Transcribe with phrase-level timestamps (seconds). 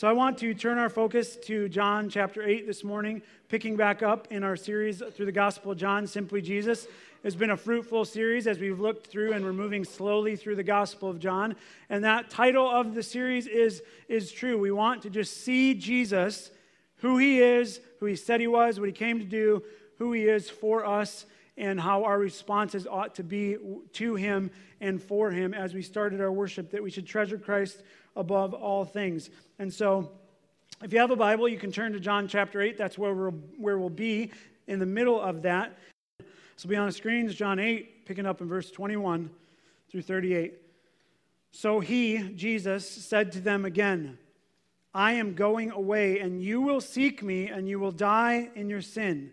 [0.00, 4.02] So I want to turn our focus to John chapter 8 this morning, picking back
[4.02, 6.86] up in our series through the Gospel of John, Simply Jesus.
[7.22, 10.62] It's been a fruitful series as we've looked through and we're moving slowly through the
[10.62, 11.54] Gospel of John.
[11.90, 14.56] And that title of the series is, is true.
[14.58, 16.50] We want to just see Jesus,
[17.00, 19.62] who he is, who he said he was, what he came to do,
[19.98, 21.26] who he is for us,
[21.60, 23.56] and how our responses ought to be
[23.92, 24.50] to him
[24.80, 27.82] and for him as we started our worship, that we should treasure Christ
[28.16, 29.30] above all things.
[29.58, 30.10] And so,
[30.82, 32.78] if you have a Bible, you can turn to John chapter 8.
[32.78, 34.32] That's where we'll, where we'll be
[34.66, 35.76] in the middle of that.
[36.56, 39.30] So, be on the screens, John 8, picking up in verse 21
[39.90, 40.54] through 38.
[41.52, 44.18] So he, Jesus, said to them again,
[44.94, 48.82] I am going away, and you will seek me, and you will die in your
[48.82, 49.32] sin.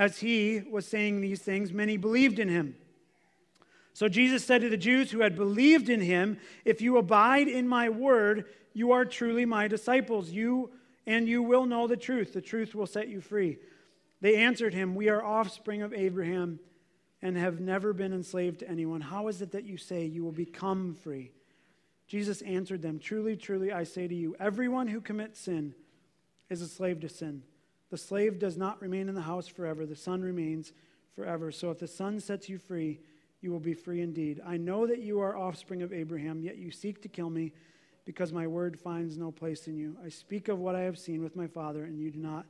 [0.00, 2.74] As he was saying these things, many believed in him.
[3.92, 7.68] So Jesus said to the Jews who had believed in him, If you abide in
[7.68, 10.30] my word, you are truly my disciples.
[10.30, 10.70] You
[11.06, 12.32] and you will know the truth.
[12.32, 13.58] The truth will set you free.
[14.22, 16.60] They answered him, We are offspring of Abraham
[17.20, 19.02] and have never been enslaved to anyone.
[19.02, 21.30] How is it that you say you will become free?
[22.06, 25.74] Jesus answered them, Truly, truly, I say to you, everyone who commits sin
[26.48, 27.42] is a slave to sin.
[27.90, 30.72] The slave does not remain in the house forever, the son remains
[31.14, 31.50] forever.
[31.50, 33.00] So if the son sets you free,
[33.40, 34.40] you will be free indeed.
[34.46, 37.52] I know that you are offspring of Abraham, yet you seek to kill me
[38.04, 39.96] because my word finds no place in you.
[40.04, 42.46] I speak of what I have seen with my father, and you do not,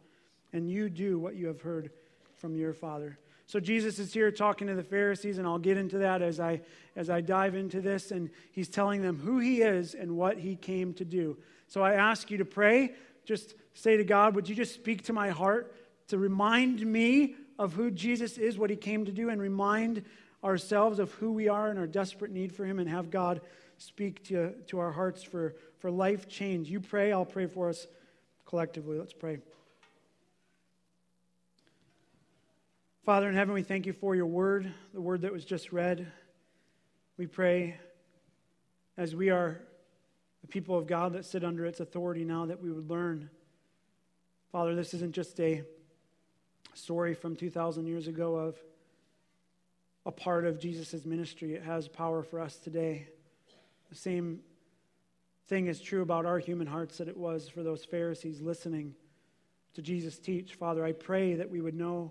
[0.53, 1.91] and you do what you have heard
[2.37, 3.19] from your father.
[3.47, 6.61] So Jesus is here talking to the Pharisees, and I'll get into that as I
[6.95, 10.55] as I dive into this, and he's telling them who he is and what he
[10.55, 11.37] came to do.
[11.67, 12.95] So I ask you to pray.
[13.25, 15.75] Just say to God, would you just speak to my heart
[16.09, 20.05] to remind me of who Jesus is, what he came to do, and remind
[20.43, 23.41] ourselves of who we are and our desperate need for Him and have God
[23.79, 26.69] speak to, to our hearts for, for life change.
[26.69, 27.87] You pray, I'll pray for us
[28.47, 28.99] collectively.
[28.99, 29.39] Let's pray.
[33.05, 36.11] Father in heaven, we thank you for your word, the word that was just read.
[37.17, 37.77] We pray
[38.97, 39.61] as we are
[40.43, 43.31] the people of God that sit under its authority now that we would learn.
[44.53, 45.63] Father, this isn't just a
[46.75, 48.57] story from 2,000 years ago of
[50.05, 51.55] a part of Jesus' ministry.
[51.55, 53.07] It has power for us today.
[53.91, 54.41] The same
[55.47, 58.97] thing is true about our human hearts that it was for those Pharisees listening
[59.75, 60.55] to Jesus teach.
[60.55, 62.11] Father, I pray that we would know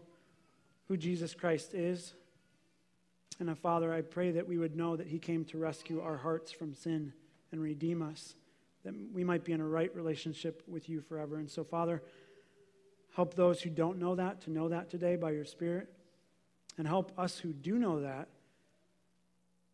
[0.87, 2.13] who Jesus Christ is.
[3.41, 6.15] And uh, Father, I pray that we would know that He came to rescue our
[6.15, 7.11] hearts from sin
[7.51, 8.35] and redeem us,
[8.85, 11.35] that we might be in a right relationship with you forever.
[11.35, 12.01] And so, Father,
[13.15, 15.89] help those who don't know that to know that today by your Spirit.
[16.77, 18.29] And help us who do know that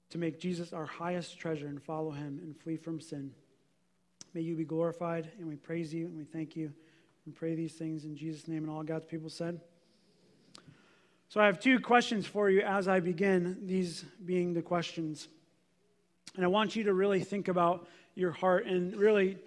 [0.09, 3.31] to make Jesus our highest treasure and follow him and flee from sin.
[4.34, 6.74] May you be glorified, and we praise you and we thank you
[7.25, 8.63] and pray these things in Jesus' name.
[8.63, 9.62] And all God's people said.
[11.29, 15.28] So I have two questions for you as I begin, these being the questions.
[16.35, 18.66] And I want you to really think about your heart.
[18.66, 19.38] And really,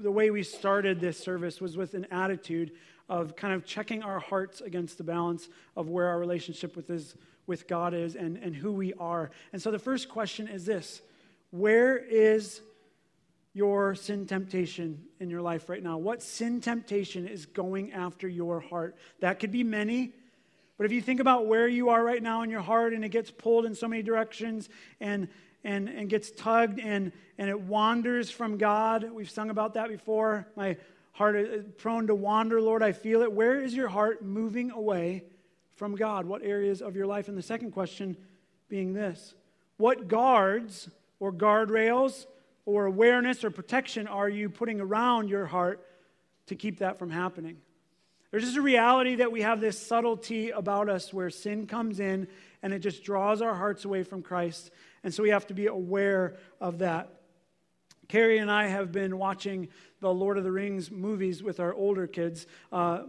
[0.00, 2.72] the way we started this service was with an attitude
[3.08, 7.14] of kind of checking our hearts against the balance of where our relationship with, his,
[7.46, 9.30] with God is and, and who we are.
[9.52, 11.02] And so the first question is this
[11.50, 12.60] Where is
[13.52, 15.98] your sin temptation in your life right now?
[15.98, 18.96] What sin temptation is going after your heart?
[19.20, 20.12] That could be many.
[20.76, 23.10] But if you think about where you are right now in your heart and it
[23.10, 24.68] gets pulled in so many directions
[25.00, 25.28] and
[25.64, 29.10] and, and gets tugged and, and it wanders from God.
[29.10, 30.46] We've sung about that before.
[30.56, 30.76] My
[31.14, 32.82] heart uh, prone to wander, Lord.
[32.82, 33.32] I feel it.
[33.32, 35.24] Where is your heart moving away
[35.74, 36.26] from God?
[36.26, 37.28] What areas of your life?
[37.28, 38.16] And the second question
[38.68, 39.34] being this
[39.78, 42.26] What guards or guardrails
[42.66, 45.86] or awareness or protection are you putting around your heart
[46.46, 47.56] to keep that from happening?
[48.30, 52.26] There's just a reality that we have this subtlety about us where sin comes in
[52.62, 54.72] and it just draws our hearts away from Christ.
[55.04, 57.14] And so we have to be aware of that.
[58.08, 59.68] Carrie and I have been watching
[60.04, 62.46] the Lord of the Rings movies with our older kids.
[62.70, 63.04] Uh,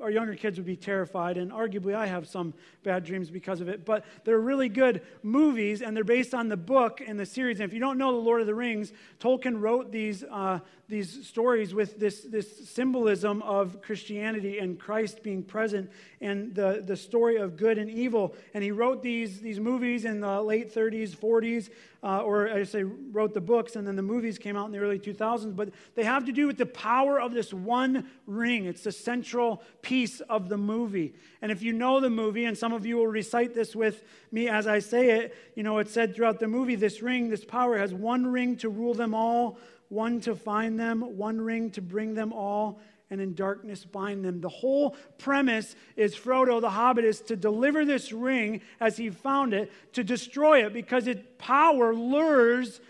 [0.00, 2.52] our younger kids would be terrified, and arguably I have some
[2.82, 3.84] bad dreams because of it.
[3.84, 7.60] But they're really good movies, and they're based on the book and the series.
[7.60, 10.58] And if you don't know The Lord of the Rings, Tolkien wrote these, uh,
[10.94, 16.96] these stories with this, this symbolism of Christianity and Christ being present and the, the
[16.96, 18.36] story of good and evil.
[18.54, 21.70] And he wrote these, these movies in the late 30s, 40s,
[22.04, 24.78] uh, or I say wrote the books, and then the movies came out in the
[24.78, 25.56] early 2000s.
[25.56, 28.66] But they have to do with the power of this one ring.
[28.66, 31.14] It's the central piece of the movie.
[31.42, 34.48] And if you know the movie, and some of you will recite this with me
[34.48, 37.78] as I say it, you know, it said throughout the movie, this ring, this power
[37.78, 39.58] has one ring to rule them all,
[39.88, 44.40] one to find them, one ring to bring them all and in darkness bind them.
[44.40, 49.54] The whole premise is Frodo the Hobbit is to deliver this ring as he found
[49.54, 52.80] it, to destroy it because its power lures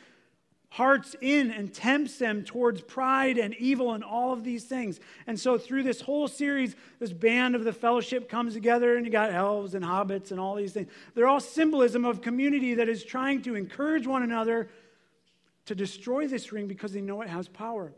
[0.75, 4.99] hearts in and tempts them towards pride and evil and all of these things.
[5.29, 9.13] And so through this whole series, this band of the fellowship comes together and you
[9.13, 10.91] got elves and hobbits and all these things.
[11.15, 14.69] They're all symbolism of community that is trying to encourage one another
[15.67, 17.93] to destroy this ring because they know it has power.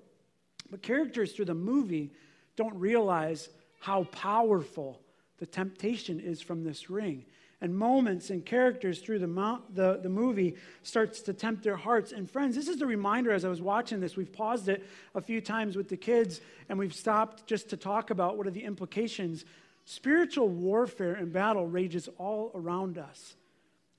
[0.71, 2.13] But characters through the movie
[2.57, 3.49] don't realize
[3.81, 5.01] how powerful
[5.39, 7.25] the temptation is from this ring.
[7.61, 12.13] And moments and characters through the, the, the movie starts to tempt their hearts.
[12.13, 14.17] And friends, this is a reminder as I was watching this.
[14.17, 14.85] We've paused it
[15.15, 18.51] a few times with the kids, and we've stopped just to talk about what are
[18.51, 19.47] the implications.
[19.87, 23.37] Spiritual warfare and battle rages all around us.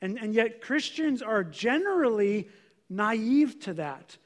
[0.02, 2.50] And, and yet, Christians are generally
[2.90, 4.18] naive to that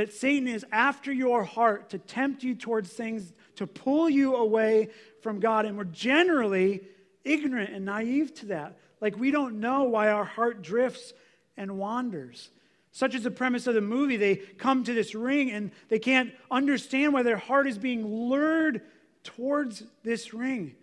[0.00, 4.88] that Satan is after your heart to tempt you towards things, to pull you away
[5.22, 5.66] from God.
[5.66, 6.82] And we're generally
[7.24, 8.78] ignorant and naive to that.
[9.00, 11.12] Like we don't know why our heart drifts
[11.56, 12.50] and wanders.
[12.92, 14.16] Such is the premise of the movie.
[14.16, 18.82] They come to this ring and they can't understand why their heart is being lured
[19.22, 20.76] towards this ring.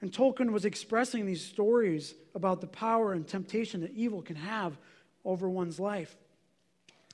[0.00, 4.76] And Tolkien was expressing these stories about the power and temptation that evil can have
[5.24, 6.16] over one's life.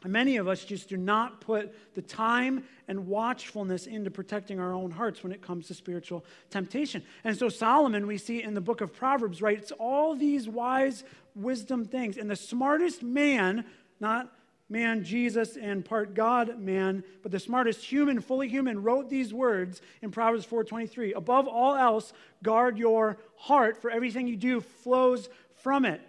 [0.04, 4.90] Many of us just do not put the time and watchfulness into protecting our own
[4.90, 7.02] hearts when it comes to spiritual temptation.
[7.22, 11.04] And so Solomon, we see in the book of Proverbs, writes all these wise
[11.34, 12.16] wisdom things.
[12.16, 13.66] And the smartest man,
[14.00, 14.32] not
[14.70, 19.82] man Jesus and part God man, but the smartest human, fully human, wrote these words
[20.00, 21.12] in Proverbs 4:23.
[21.12, 26.00] Above all else, guard your heart, for everything you do flows from it.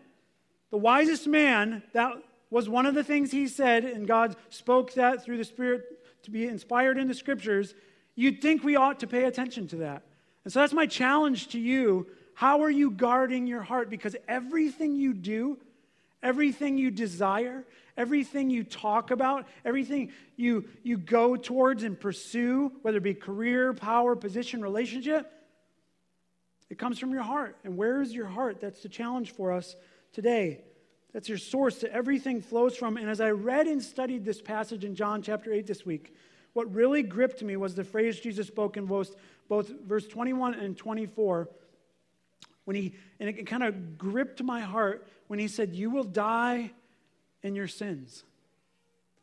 [0.72, 2.14] The wisest man, that
[2.50, 5.84] was one of the things he said, and God spoke that through the Spirit
[6.24, 7.74] to be inspired in the scriptures.
[8.16, 10.04] You'd think we ought to pay attention to that.
[10.44, 12.08] And so that's my challenge to you.
[12.34, 13.90] How are you guarding your heart?
[13.90, 15.58] Because everything you do,
[16.24, 17.66] everything you desire,
[17.98, 23.74] everything you talk about, everything you, you go towards and pursue, whether it be career,
[23.74, 25.32] power, position, relationship,
[26.70, 27.58] it comes from your heart.
[27.64, 28.62] And where is your heart?
[28.62, 29.76] That's the challenge for us
[30.12, 30.62] today.
[31.14, 32.98] That's your source that everything flows from.
[32.98, 36.16] And as I read and studied this passage in John chapter 8 this week,
[36.54, 39.16] what really gripped me was the phrase Jesus spoke in both,
[39.48, 41.50] both verse 21 and 24.
[42.66, 46.72] When he, and it kind of gripped my heart when he said, You will die
[47.42, 48.24] in your sins.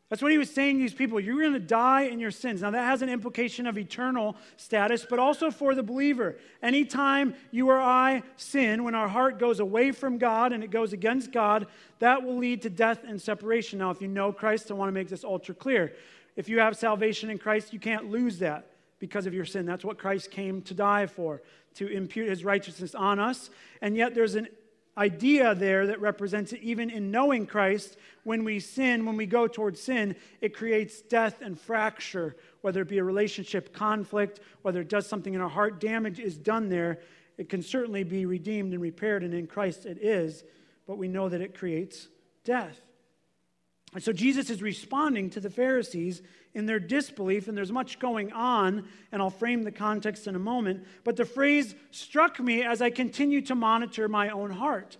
[0.09, 1.19] That's what he was saying to these people.
[1.19, 2.63] You're going to die in your sins.
[2.63, 6.35] Now, that has an implication of eternal status, but also for the believer.
[6.63, 10.93] Anytime you or I sin, when our heart goes away from God and it goes
[10.93, 11.67] against God,
[11.99, 13.79] that will lead to death and separation.
[13.79, 15.93] Now, if you know Christ, I want to make this ultra clear.
[16.35, 18.65] If you have salvation in Christ, you can't lose that
[18.97, 19.67] because of your sin.
[19.67, 21.43] That's what Christ came to die for,
[21.75, 23.51] to impute his righteousness on us.
[23.81, 24.47] And yet, there's an
[24.99, 27.97] idea there that represents it even in knowing Christ.
[28.23, 32.89] When we sin, when we go towards sin, it creates death and fracture, whether it
[32.89, 36.99] be a relationship conflict, whether it does something in our heart, damage is done there.
[37.37, 40.43] It can certainly be redeemed and repaired, and in Christ it is,
[40.85, 42.09] but we know that it creates
[42.43, 42.77] death.
[43.93, 46.21] And so Jesus is responding to the Pharisees
[46.53, 50.39] in their disbelief, and there's much going on, and I'll frame the context in a
[50.39, 50.85] moment.
[51.03, 54.97] But the phrase struck me as I continue to monitor my own heart.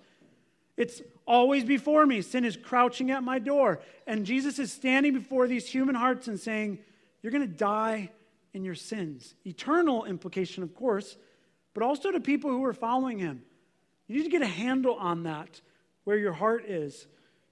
[0.76, 2.22] It's always before me.
[2.22, 3.82] Sin is crouching at my door.
[4.08, 6.80] And Jesus is standing before these human hearts and saying,
[7.22, 8.10] You're going to die
[8.54, 9.36] in your sins.
[9.46, 11.18] Eternal implication, of course,
[11.74, 13.44] but also to people who are following him.
[14.08, 15.62] You need to get a handle on that,
[16.06, 17.06] where your heart is,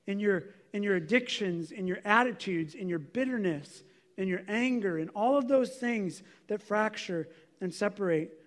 [0.08, 3.84] in your in your addictions, in your attitudes, in your bitterness,
[4.18, 7.28] in your anger in all of those things that fracture
[7.62, 8.40] and separate.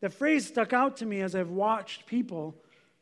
[0.00, 2.54] The phrase stuck out to me as I've watched people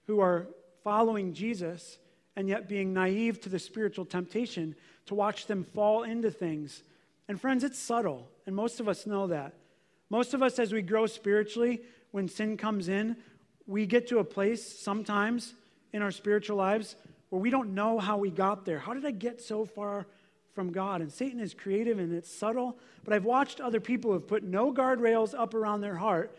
[0.07, 0.49] who are
[0.83, 1.99] following Jesus
[2.35, 4.75] and yet being naive to the spiritual temptation
[5.07, 6.83] to watch them fall into things.
[7.29, 9.55] And friends, it's subtle, and most of us know that.
[10.11, 11.81] Most of us, as we grow spiritually,
[12.13, 13.17] when sin comes in,
[13.67, 15.55] we get to a place sometimes
[15.93, 16.95] in our spiritual lives
[17.37, 18.79] we don't know how we got there.
[18.79, 20.07] How did I get so far
[20.55, 21.01] from God?
[21.01, 24.73] And Satan is creative and it's subtle, but I've watched other people have put no
[24.73, 26.37] guardrails up around their heart.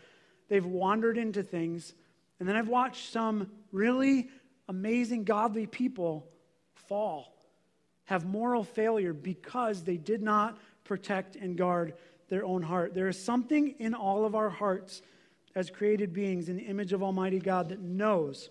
[0.50, 1.94] They've wandered into things.
[2.40, 4.30] And then I've watched some really
[4.70, 6.28] amazing, godly people
[6.74, 7.36] fall,
[8.06, 11.94] have moral failure because they did not protect and guard
[12.30, 12.94] their own heart.
[12.94, 15.02] There is something in all of our hearts
[15.56, 18.50] as created beings in the image of Almighty God that knows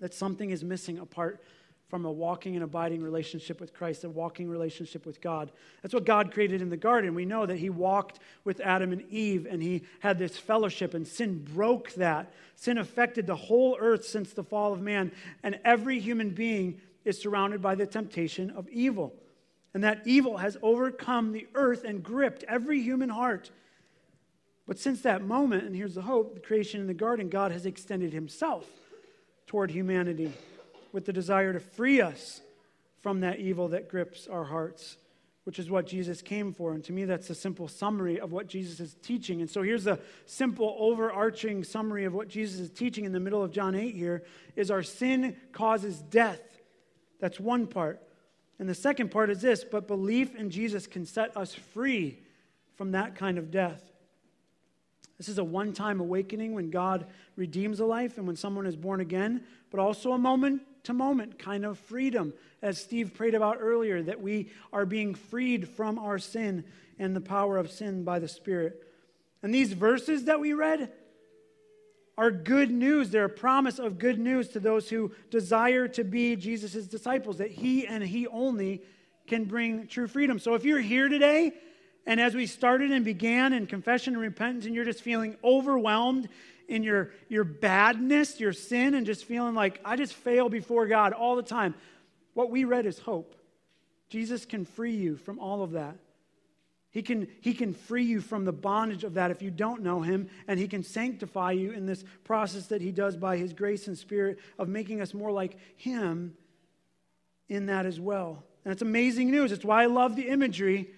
[0.00, 1.42] that something is missing apart
[1.88, 5.52] from a walking and abiding relationship with Christ, a walking relationship with God.
[5.82, 7.14] That's what God created in the garden.
[7.14, 11.06] We know that He walked with Adam and Eve and He had this fellowship, and
[11.06, 12.32] sin broke that.
[12.56, 15.12] Sin affected the whole earth since the fall of man,
[15.42, 19.14] and every human being is surrounded by the temptation of evil.
[19.72, 23.50] And that evil has overcome the earth and gripped every human heart.
[24.66, 27.64] But since that moment, and here's the hope the creation in the garden, God has
[27.64, 28.66] extended Himself
[29.46, 30.32] toward humanity
[30.92, 32.40] with the desire to free us
[33.00, 34.96] from that evil that grips our hearts,
[35.44, 36.72] which is what Jesus came for.
[36.72, 39.40] And to me, that's a simple summary of what Jesus is teaching.
[39.40, 43.42] And so here's a simple, overarching summary of what Jesus is teaching in the middle
[43.42, 44.24] of John 8 here
[44.56, 46.40] is our sin causes death.
[47.20, 48.02] That's one part.
[48.58, 52.18] And the second part is this, but belief in Jesus can set us free
[52.76, 53.82] from that kind of death.
[55.18, 57.06] This is a one time awakening when God
[57.36, 61.38] redeems a life and when someone is born again, but also a moment to moment
[61.38, 62.32] kind of freedom,
[62.62, 66.64] as Steve prayed about earlier, that we are being freed from our sin
[66.98, 68.82] and the power of sin by the Spirit.
[69.42, 70.92] And these verses that we read
[72.18, 73.10] are good news.
[73.10, 77.50] They're a promise of good news to those who desire to be Jesus' disciples, that
[77.50, 78.82] He and He only
[79.26, 80.38] can bring true freedom.
[80.38, 81.52] So if you're here today,
[82.06, 86.28] and as we started and began in confession and repentance, and you're just feeling overwhelmed
[86.68, 91.12] in your, your badness, your sin, and just feeling like, I just fail before God
[91.12, 91.74] all the time.
[92.34, 93.34] What we read is hope.
[94.08, 95.96] Jesus can free you from all of that.
[96.90, 100.00] He can, he can free you from the bondage of that if you don't know
[100.00, 103.86] Him, and He can sanctify you in this process that He does by His grace
[103.86, 106.34] and Spirit of making us more like Him
[107.48, 108.44] in that as well.
[108.64, 109.52] And it's amazing news.
[109.52, 110.88] It's why I love the imagery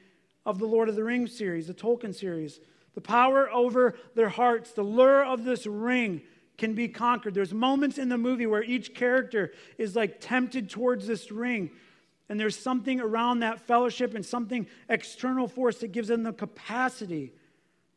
[0.48, 2.58] of the Lord of the Rings series, the Tolkien series.
[2.94, 6.22] The power over their hearts, the lure of this ring
[6.56, 7.34] can be conquered.
[7.34, 11.70] There's moments in the movie where each character is like tempted towards this ring.
[12.30, 17.34] And there's something around that fellowship and something external force that gives them the capacity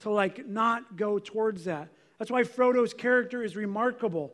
[0.01, 1.87] to like not go towards that.
[2.19, 4.33] That's why Frodo's character is remarkable.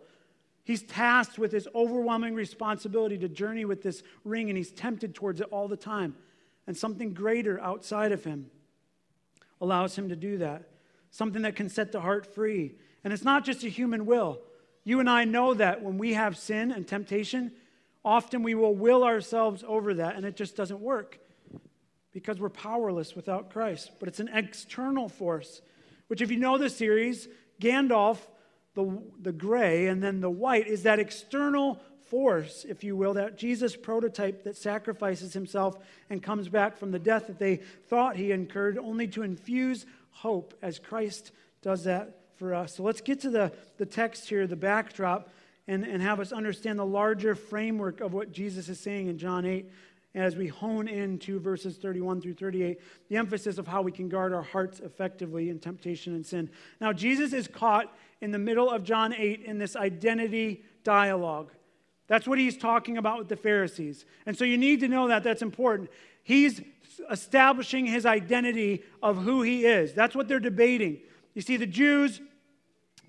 [0.64, 5.40] He's tasked with this overwhelming responsibility to journey with this ring, and he's tempted towards
[5.40, 6.16] it all the time.
[6.68, 8.52] And something greater outside of him
[9.62, 10.70] allows him to do that.
[11.10, 12.76] Something that can set the heart free.
[13.04, 14.42] And it's not just a human will.
[14.84, 17.52] You and I know that when we have sin and temptation,
[18.04, 21.20] often we will will ourselves over that, and it just doesn't work
[22.14, 23.92] because we're powerless without Christ.
[24.00, 25.62] But it's an external force,
[26.08, 27.28] which, if you know the series,
[27.62, 28.18] Gandalf,
[28.76, 33.38] the, the gray, and then the white, is that external force, if you will, that
[33.38, 35.78] Jesus prototype that sacrifices himself
[36.10, 40.54] and comes back from the death that they thought he incurred, only to infuse hope
[40.62, 42.76] as Christ does that for us.
[42.76, 45.30] So let's get to the, the text here, the backdrop,
[45.68, 49.46] and, and have us understand the larger framework of what Jesus is saying in John
[49.46, 49.70] 8
[50.16, 54.34] as we hone into verses 31 through 38, the emphasis of how we can guard
[54.34, 56.50] our hearts effectively in temptation and sin.
[56.82, 61.52] Now, Jesus is caught in the middle of John 8 in this identity dialogue.
[62.08, 64.06] That's what he's talking about with the Pharisees.
[64.26, 65.24] And so you need to know that.
[65.24, 65.90] That's important.
[66.24, 66.62] He's
[67.12, 69.94] establishing his identity of who he is.
[69.94, 71.00] That's what they're debating.
[71.34, 72.22] You see, the Jews,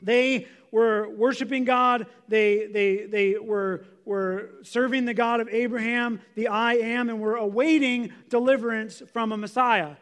[0.03, 6.49] they were worshiping God, they, they, they were, were serving the God of Abraham, the
[6.49, 9.97] I am, and were awaiting deliverance from a Messiah.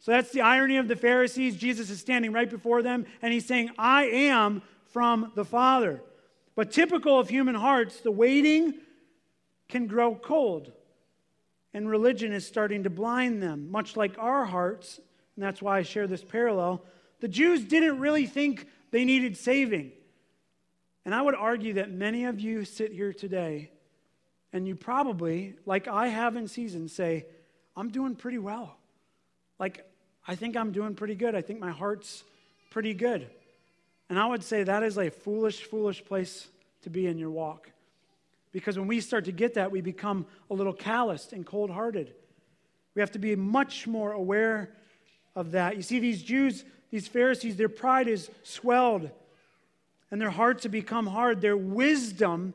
[0.00, 1.56] So that's the irony of the Pharisees.
[1.56, 6.02] Jesus is standing right before them, and he's saying, I am from the Father.
[6.60, 8.74] But typical of human hearts, the waiting
[9.70, 10.70] can grow cold.
[11.72, 15.00] And religion is starting to blind them, much like our hearts.
[15.36, 16.84] And that's why I share this parallel.
[17.20, 19.92] The Jews didn't really think they needed saving.
[21.06, 23.70] And I would argue that many of you sit here today
[24.52, 27.24] and you probably, like I have in season, say,
[27.74, 28.76] I'm doing pretty well.
[29.58, 29.90] like,
[30.28, 31.34] I think I'm doing pretty good.
[31.34, 32.22] I think my heart's
[32.68, 33.30] pretty good.
[34.10, 36.48] And I would say that is a foolish, foolish place
[36.82, 37.70] to be in your walk.
[38.52, 42.12] Because when we start to get that, we become a little calloused and cold hearted.
[42.94, 44.74] We have to be much more aware
[45.36, 45.76] of that.
[45.76, 49.10] You see, these Jews, these Pharisees, their pride is swelled
[50.10, 51.40] and their hearts have become hard.
[51.40, 52.52] Their wisdom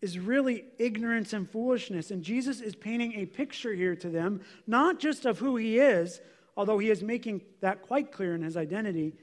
[0.00, 2.10] is really ignorance and foolishness.
[2.10, 6.22] And Jesus is painting a picture here to them, not just of who he is,
[6.56, 9.14] although he is making that quite clear in his identity,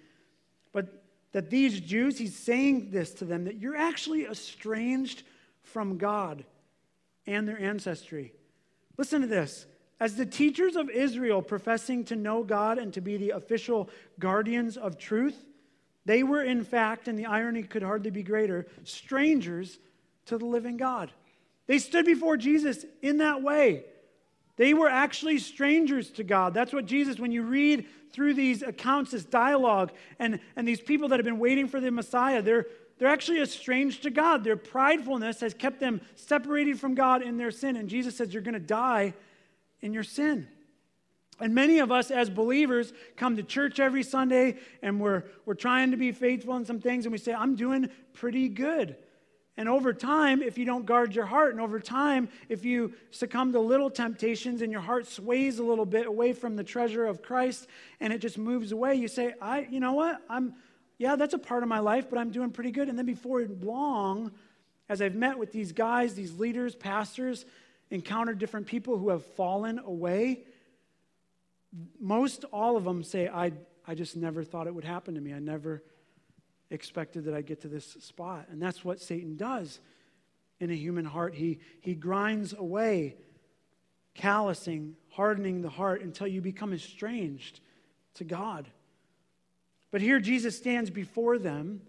[1.34, 5.24] that these Jews, he's saying this to them that you're actually estranged
[5.64, 6.46] from God
[7.28, 8.34] and their ancestry.
[8.98, 9.66] Listen to this.
[10.00, 14.78] As the teachers of Israel professing to know God and to be the official guardians
[14.78, 15.46] of truth,
[16.06, 19.80] they were, in fact, and the irony could hardly be greater, strangers
[20.26, 21.12] to the living God.
[21.68, 23.86] They stood before Jesus in that way.
[24.58, 26.54] They were actually strangers to God.
[26.54, 31.10] That's what Jesus, when you read through these accounts, this dialogue, and, and these people
[31.10, 32.68] that have been waiting for the Messiah, they're,
[33.00, 34.44] they're actually estranged to God.
[34.44, 37.76] Their pridefulness has kept them separated from God in their sin.
[37.76, 39.14] And Jesus says, You're going to die
[39.82, 40.48] in your sin.
[41.40, 45.92] And many of us as believers come to church every Sunday and we're, we're trying
[45.92, 48.96] to be faithful in some things and we say, I'm doing pretty good.
[49.56, 53.52] And over time, if you don't guard your heart, and over time, if you succumb
[53.54, 57.22] to little temptations and your heart sways a little bit away from the treasure of
[57.22, 57.68] Christ
[58.00, 60.22] and it just moves away, you say, I, you know what?
[60.28, 60.56] I'm,
[60.98, 62.90] yeah, that's a part of my life, but I'm doing pretty good.
[62.90, 64.32] And then before long,
[64.90, 67.46] as I've met with these guys, these leaders, pastors,
[67.92, 70.46] encountered different people who have fallen away,
[72.00, 73.52] most all of them say, I,
[73.88, 75.32] I just never thought it would happen to me.
[75.32, 75.84] I never
[76.74, 78.48] expected that I'd get to this spot.
[78.50, 79.80] And that's what Satan does
[80.60, 81.36] in a human heart.
[81.36, 83.16] He, he grinds away,
[84.16, 87.60] callousing, hardening the heart until you become estranged
[88.16, 88.68] to God.
[89.92, 91.82] But here Jesus stands before them,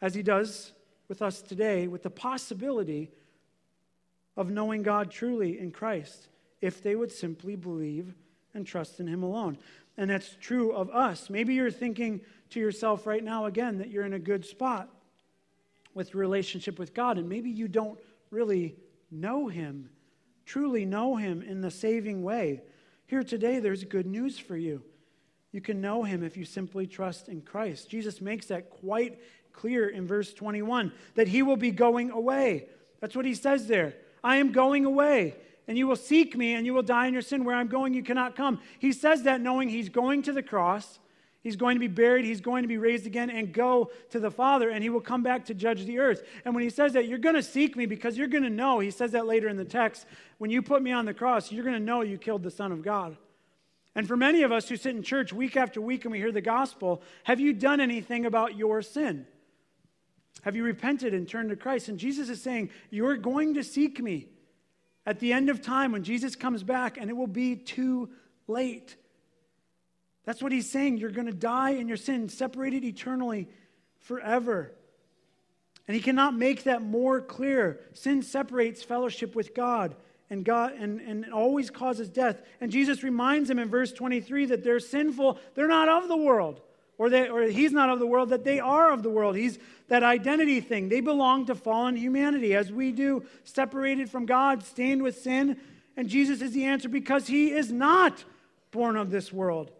[0.00, 0.72] as he does
[1.08, 3.10] with us today, with the possibility
[4.36, 6.28] of knowing God truly in Christ
[6.60, 8.14] if they would simply believe
[8.54, 9.58] and trust in Him alone.
[9.96, 11.28] And that's true of us.
[11.28, 14.88] Maybe you're thinking to yourself right now again that you're in a good spot
[15.94, 17.98] with relationship with God, and maybe you don't
[18.30, 18.76] really
[19.10, 19.90] know Him,
[20.46, 22.62] truly know Him in the saving way.
[23.06, 24.82] Here today, there's good news for you.
[25.50, 27.88] You can know Him if you simply trust in Christ.
[27.88, 29.18] Jesus makes that quite
[29.52, 32.66] clear in verse 21 that He will be going away.
[33.00, 33.94] That's what He says there.
[34.22, 35.36] I am going away
[35.68, 37.44] and you will seek me and you will die in your sin.
[37.44, 38.58] Where I'm going, you cannot come.
[38.78, 40.98] He says that knowing he's going to the cross,
[41.48, 44.30] he's going to be buried, he's going to be raised again and go to the
[44.30, 46.22] Father, and he will come back to judge the earth.
[46.44, 48.80] And when he says that, you're going to seek me because you're going to know,
[48.80, 50.04] he says that later in the text,
[50.36, 52.70] when you put me on the cross, you're going to know you killed the Son
[52.70, 53.16] of God.
[53.94, 56.30] And for many of us who sit in church week after week and we hear
[56.30, 59.26] the gospel, have you done anything about your sin?
[60.42, 61.88] Have you repented and turned to Christ?
[61.88, 64.28] And Jesus is saying, You're going to seek me
[65.06, 68.10] at the end of time when Jesus comes back, and it will be too
[68.46, 68.96] late.
[70.28, 70.98] That's what he's saying.
[70.98, 73.48] You're going to die in your sin, separated eternally
[74.00, 74.74] forever.
[75.86, 77.80] And he cannot make that more clear.
[77.94, 79.96] Sin separates fellowship with God
[80.28, 82.42] and God and, and always causes death.
[82.60, 86.60] And Jesus reminds them in verse 23 that they're sinful, they're not of the world
[86.98, 89.34] or, they, or he's not of the world, that they are of the world.
[89.34, 90.90] He's that identity thing.
[90.90, 95.56] They belong to fallen humanity, as we do, separated from God, stained with sin.
[95.96, 98.24] And Jesus is the answer because he is not
[98.72, 99.70] born of this world.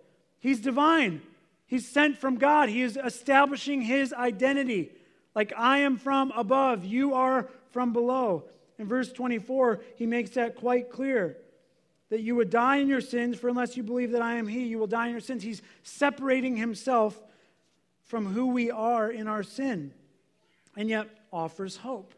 [0.40, 1.22] He's divine.
[1.66, 2.68] He's sent from God.
[2.68, 4.90] He is establishing his identity.
[5.34, 8.44] Like, I am from above, you are from below.
[8.78, 11.36] In verse 24, he makes that quite clear
[12.10, 14.64] that you would die in your sins, for unless you believe that I am He,
[14.64, 15.42] you will die in your sins.
[15.42, 17.20] He's separating Himself
[18.04, 19.92] from who we are in our sin,
[20.76, 22.14] and yet offers hope.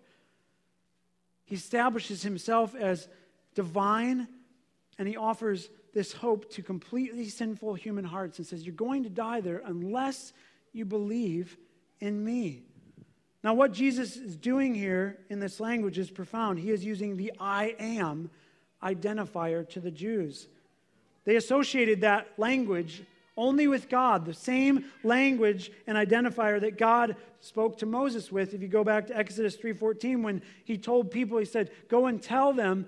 [1.44, 3.08] He establishes Himself as
[3.54, 4.28] divine,
[4.96, 9.10] and He offers this hope to completely sinful human hearts and says, You're going to
[9.10, 10.32] die there unless
[10.72, 11.56] you believe
[12.00, 12.62] in me.
[13.42, 16.58] Now, what Jesus is doing here in this language is profound.
[16.58, 18.30] He is using the I am
[18.82, 20.48] identifier to the Jews.
[21.24, 23.02] They associated that language
[23.36, 28.52] only with God, the same language and identifier that God spoke to Moses with.
[28.52, 32.22] If you go back to Exodus 3:14 when he told people he said, "Go and
[32.22, 32.86] tell them,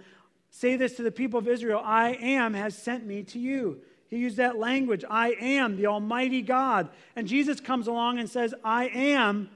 [0.53, 4.19] say this to the people of Israel, I am has sent me to you." He
[4.19, 6.91] used that language, I am the almighty God.
[7.17, 9.49] And Jesus comes along and says, I am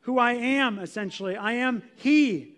[0.00, 1.36] who I am essentially.
[1.36, 2.54] I am he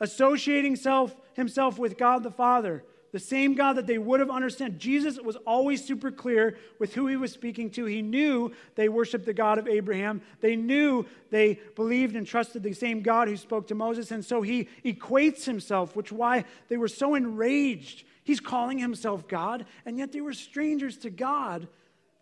[0.00, 4.78] associating self himself with God the Father, the same God that they would have understood.
[4.78, 7.84] Jesus was always super clear with who he was speaking to.
[7.84, 10.22] He knew they worshiped the God of Abraham.
[10.40, 14.10] They knew they believed and trusted the same God who spoke to Moses.
[14.10, 18.04] And so he equates himself, which why they were so enraged.
[18.22, 21.66] He's calling himself God, and yet they were strangers to God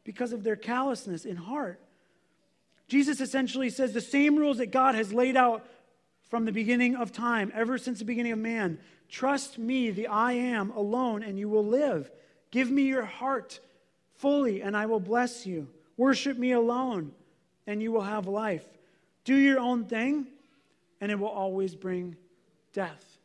[0.05, 1.81] because of their callousness in heart.
[2.87, 5.67] Jesus essentially says the same rules that God has laid out
[6.31, 10.33] from the beginning of time, ever since the beginning of man, Trust me, the I
[10.33, 12.11] am, alone, and you will live.
[12.51, 13.61] Give me your heart
[14.17, 15.69] fully, and I will bless you.
[15.97, 17.13] Worship me alone,
[17.67, 18.65] and you will have life.
[19.25, 20.27] Do your own thing,
[21.01, 22.17] and it will always bring
[22.73, 23.19] death.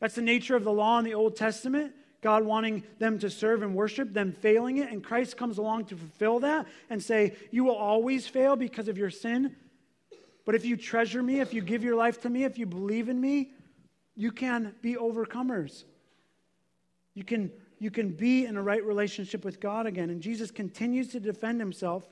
[0.00, 1.92] That's the nature of the law in the Old Testament.
[2.22, 5.96] God wanting them to serve and worship, them failing it, and Christ comes along to
[5.96, 9.56] fulfill that and say, You will always fail because of your sin.
[10.44, 13.08] But if you treasure me, if you give your life to me, if you believe
[13.08, 13.52] in me,
[14.20, 15.84] you can be overcomers.
[17.14, 20.10] You can, you can be in a right relationship with God again.
[20.10, 22.06] And Jesus continues to defend himself,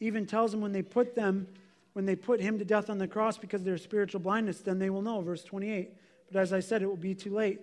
[0.00, 1.46] even tells them when they put them,
[1.92, 4.80] when they put him to death on the cross because of their spiritual blindness, then
[4.80, 5.20] they will know.
[5.20, 5.90] Verse 28.
[6.32, 7.60] But as I said, it will be too late.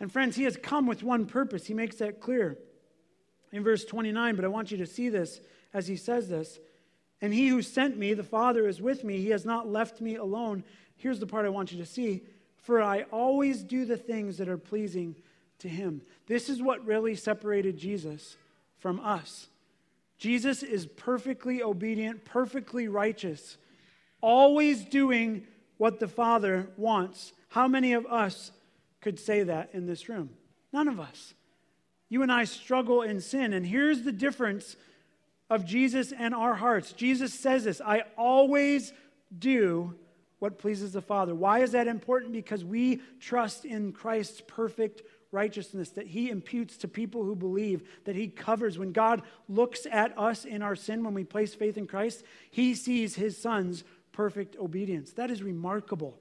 [0.00, 1.66] And friends, he has come with one purpose.
[1.66, 2.58] He makes that clear
[3.52, 4.34] in verse 29.
[4.34, 5.40] But I want you to see this
[5.72, 6.58] as he says this.
[7.20, 9.18] And he who sent me, the Father, is with me.
[9.18, 10.64] He has not left me alone.
[10.96, 12.22] Here's the part I want you to see
[12.64, 15.16] for I always do the things that are pleasing
[15.58, 16.00] to him.
[16.26, 18.38] This is what really separated Jesus
[18.78, 19.48] from us.
[20.16, 23.58] Jesus is perfectly obedient, perfectly righteous,
[24.22, 27.34] always doing what the Father wants.
[27.50, 28.50] How many of us
[29.02, 30.30] could say that in this room?
[30.72, 31.34] None of us.
[32.08, 33.52] You and I struggle in sin.
[33.52, 34.76] And here's the difference
[35.50, 36.92] of Jesus and our hearts.
[36.92, 38.94] Jesus says this I always
[39.38, 39.96] do
[40.44, 41.34] what pleases the Father.
[41.34, 42.34] Why is that important?
[42.34, 45.00] Because we trust in Christ's perfect
[45.32, 48.78] righteousness that he imputes to people who believe, that he covers.
[48.78, 52.74] When God looks at us in our sin, when we place faith in Christ, he
[52.74, 55.14] sees his son's perfect obedience.
[55.14, 56.20] That is remarkable.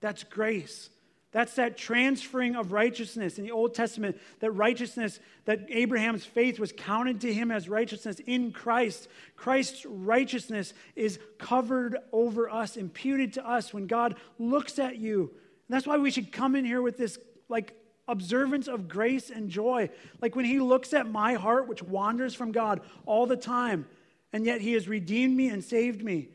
[0.00, 0.88] That's grace.
[1.32, 6.72] That's that transferring of righteousness in the Old Testament, that righteousness, that Abraham's faith was
[6.76, 9.08] counted to him as righteousness in Christ.
[9.34, 15.22] Christ's righteousness is covered over us, imputed to us when God looks at you.
[15.22, 17.18] And that's why we should come in here with this
[17.48, 17.74] like
[18.08, 19.88] observance of grace and joy.
[20.20, 23.86] Like when he looks at my heart, which wanders from God all the time,
[24.34, 26.28] and yet he has redeemed me and saved me.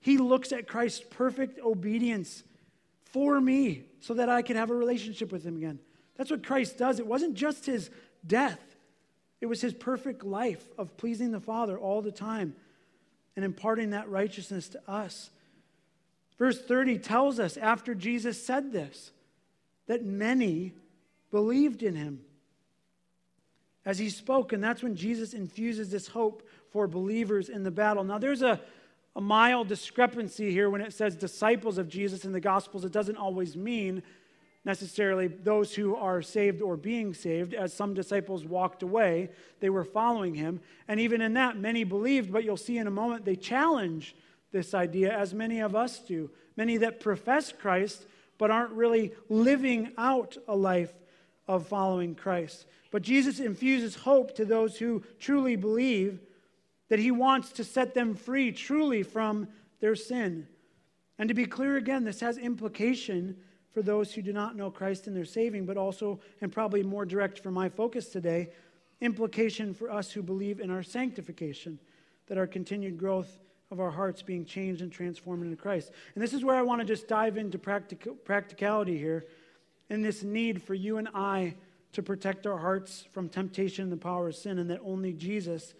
[0.00, 2.42] He looks at Christ's perfect obedience
[3.12, 5.78] for me so that I could have a relationship with him again.
[6.16, 6.98] That's what Christ does.
[6.98, 7.90] It wasn't just his
[8.26, 8.60] death,
[9.40, 12.54] it was his perfect life of pleasing the Father all the time
[13.36, 15.30] and imparting that righteousness to us.
[16.38, 19.12] Verse 30 tells us after Jesus said this
[19.86, 20.72] that many
[21.30, 22.20] believed in him
[23.84, 28.04] as he spoke, and that's when Jesus infuses this hope for believers in the battle.
[28.04, 28.60] Now, there's a
[29.16, 32.84] a mild discrepancy here when it says disciples of Jesus in the Gospels.
[32.84, 34.02] It doesn't always mean
[34.64, 37.54] necessarily those who are saved or being saved.
[37.54, 40.60] As some disciples walked away, they were following him.
[40.86, 44.14] And even in that, many believed, but you'll see in a moment they challenge
[44.52, 46.30] this idea, as many of us do.
[46.56, 48.06] Many that profess Christ,
[48.38, 50.92] but aren't really living out a life
[51.48, 52.66] of following Christ.
[52.90, 56.20] But Jesus infuses hope to those who truly believe
[56.90, 59.48] that he wants to set them free truly from
[59.80, 60.46] their sin.
[61.18, 63.36] And to be clear again, this has implication
[63.72, 67.06] for those who do not know Christ and their saving, but also, and probably more
[67.06, 68.50] direct for my focus today,
[69.00, 71.78] implication for us who believe in our sanctification,
[72.26, 73.38] that our continued growth
[73.70, 75.92] of our hearts being changed and transformed into Christ.
[76.14, 79.26] And this is where I want to just dive into practic- practicality here,
[79.88, 81.54] in this need for you and I
[81.92, 85.74] to protect our hearts from temptation and the power of sin, and that only Jesus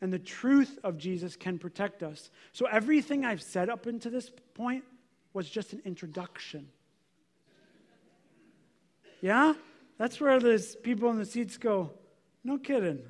[0.00, 2.30] and the truth of Jesus can protect us.
[2.52, 4.84] So everything I've said up until this point
[5.32, 6.68] was just an introduction.
[9.20, 9.54] Yeah?
[9.98, 11.92] That's where those people in the seats go,
[12.44, 13.02] no kidding.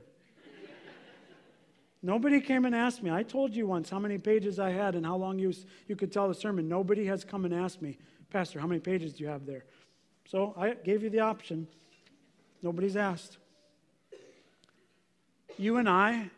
[2.02, 3.10] Nobody came and asked me.
[3.10, 5.52] I told you once how many pages I had and how long you,
[5.88, 6.68] you could tell the sermon.
[6.68, 7.98] Nobody has come and asked me,
[8.30, 9.64] Pastor, how many pages do you have there?
[10.28, 11.66] So I gave you the option.
[12.62, 13.38] Nobody's asked.
[15.58, 16.30] You and I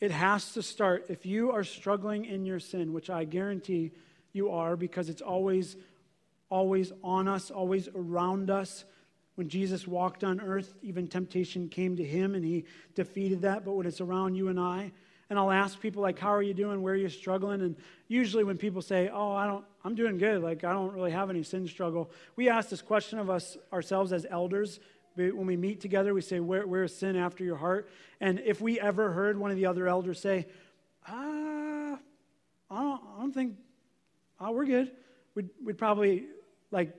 [0.00, 1.06] it has to start.
[1.08, 3.92] If you are struggling in your sin, which I guarantee
[4.32, 5.76] you are because it's always,
[6.48, 8.84] always on us, always around us.
[9.34, 13.64] When Jesus walked on earth, even temptation came to him and he defeated that.
[13.64, 14.92] But when it's around you and I,
[15.28, 16.82] and I'll ask people, like, how are you doing?
[16.82, 17.62] Where are you struggling?
[17.62, 17.76] And
[18.08, 21.30] usually when people say, oh, I don't, I'm doing good, like, I don't really have
[21.30, 24.80] any sin struggle, we ask this question of us ourselves as elders.
[25.16, 27.88] When we meet together, we say, where, where is sin after your heart?
[28.20, 30.46] And if we ever heard one of the other elders say,
[31.06, 31.98] ah,
[32.70, 33.56] I don't, I don't think,
[34.40, 34.92] oh, we're good,
[35.34, 36.26] we'd, we'd probably,
[36.70, 36.94] like,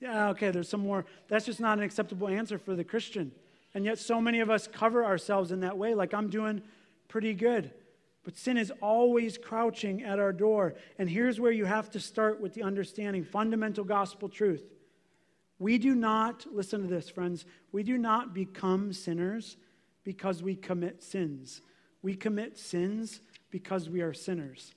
[0.00, 1.04] yeah, okay, there's some more.
[1.28, 3.32] That's just not an acceptable answer for the Christian.
[3.74, 6.62] And yet, so many of us cover ourselves in that way, like, I'm doing
[7.08, 7.72] pretty good.
[8.24, 10.74] But sin is always crouching at our door.
[10.98, 14.64] And here's where you have to start with the understanding fundamental gospel truth.
[15.58, 19.56] We do not, listen to this, friends, we do not become sinners
[20.04, 21.62] because we commit sins.
[22.02, 24.74] We commit sins because we are sinners.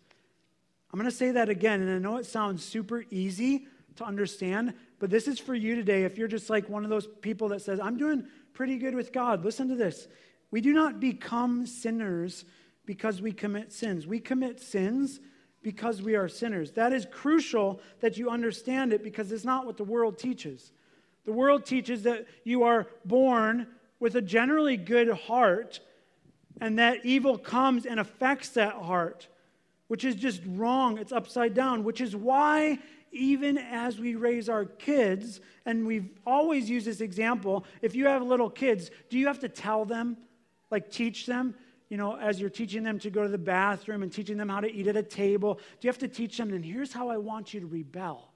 [0.92, 4.74] I'm going to say that again, and I know it sounds super easy to understand,
[5.00, 6.04] but this is for you today.
[6.04, 9.12] If you're just like one of those people that says, I'm doing pretty good with
[9.12, 10.08] God, listen to this.
[10.52, 12.46] We do not become sinners
[12.86, 14.08] because we commit sins.
[14.08, 15.20] We commit sins
[15.62, 16.72] because we are sinners.
[16.72, 20.72] That is crucial that you understand it because it's not what the world teaches.
[21.26, 23.68] The world teaches that you are born
[24.00, 25.80] with a generally good heart
[26.62, 29.28] and that evil comes and affects that heart,
[29.88, 30.98] which is just wrong.
[30.98, 32.80] It's upside down, which is why
[33.12, 38.22] even as we raise our kids, and we've always used this example, if you have
[38.22, 40.18] little kids, do you have to tell them,
[40.70, 41.56] like teach them?
[41.90, 44.62] You know, as you're teaching them to go to the bathroom and teaching them how
[44.62, 47.18] to eat at a table, do you have to teach them, and here's how I
[47.18, 48.30] want you to rebel?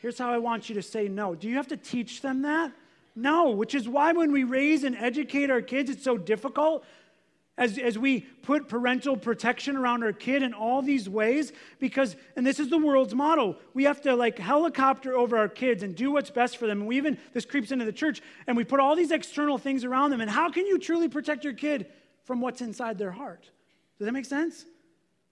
[0.00, 1.34] Here's how I want you to say no.
[1.34, 2.72] Do you have to teach them that?
[3.14, 6.84] No, which is why when we raise and educate our kids, it's so difficult
[7.56, 12.44] as, as we put parental protection around our kid in all these ways because and
[12.44, 16.10] this is the world's model we have to like helicopter over our kids and do
[16.10, 18.80] what's best for them and we even this creeps into the church and we put
[18.80, 21.86] all these external things around them and how can you truly protect your kid
[22.24, 23.50] from what's inside their heart
[23.98, 24.64] does that make sense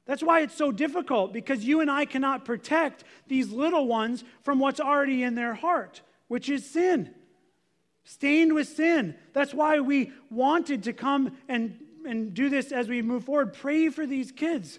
[0.05, 4.59] that's why it's so difficult because you and i cannot protect these little ones from
[4.59, 7.13] what's already in their heart which is sin
[8.05, 13.03] stained with sin that's why we wanted to come and and do this as we
[13.03, 13.53] move forward.
[13.53, 14.79] Pray for these kids.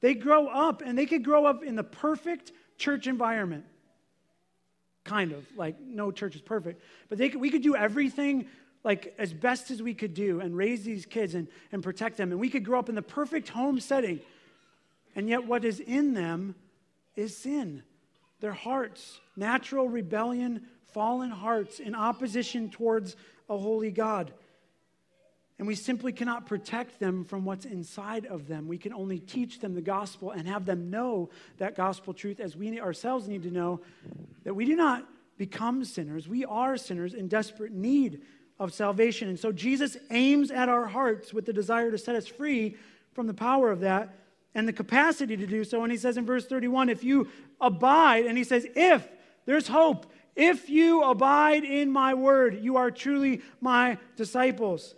[0.00, 3.64] They grow up and they could grow up in the perfect church environment.
[5.04, 8.46] Kind of, like no church is perfect, but they could, we could do everything
[8.84, 12.30] like as best as we could do and raise these kids and, and protect them.
[12.30, 14.20] And we could grow up in the perfect home setting.
[15.16, 16.54] And yet, what is in them
[17.16, 17.82] is sin.
[18.40, 23.16] Their hearts, natural rebellion, fallen hearts in opposition towards
[23.48, 24.32] a holy God.
[25.58, 28.66] And we simply cannot protect them from what's inside of them.
[28.66, 32.56] We can only teach them the gospel and have them know that gospel truth as
[32.56, 33.80] we ourselves need to know
[34.42, 35.06] that we do not
[35.38, 36.28] become sinners.
[36.28, 38.22] We are sinners in desperate need
[38.58, 39.28] of salvation.
[39.28, 42.76] And so Jesus aims at our hearts with the desire to set us free
[43.12, 44.16] from the power of that
[44.54, 45.82] and the capacity to do so.
[45.82, 47.28] And he says in verse 31 if you
[47.60, 49.06] abide, and he says, if
[49.46, 54.94] there's hope, if you abide in my word, you are truly my disciples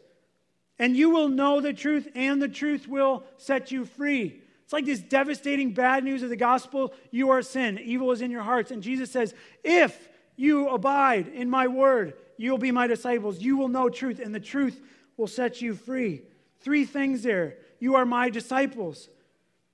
[0.78, 4.42] and you will know the truth, and the truth will set you free.
[4.64, 8.30] It's like this devastating bad news of the gospel you are sin, evil is in
[8.30, 8.70] your hearts.
[8.70, 13.40] And Jesus says, If you abide in my word, you'll be my disciples.
[13.40, 14.80] You will know truth, and the truth
[15.16, 16.22] will set you free.
[16.60, 17.56] Three things there.
[17.78, 19.08] You are my disciples.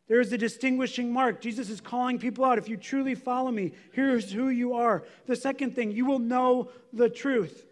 [0.09, 1.41] There is a distinguishing mark.
[1.41, 2.59] Jesus is calling people out.
[2.59, 5.05] If you truly follow me, here's who you are.
[5.27, 7.65] The second thing, you will know the truth.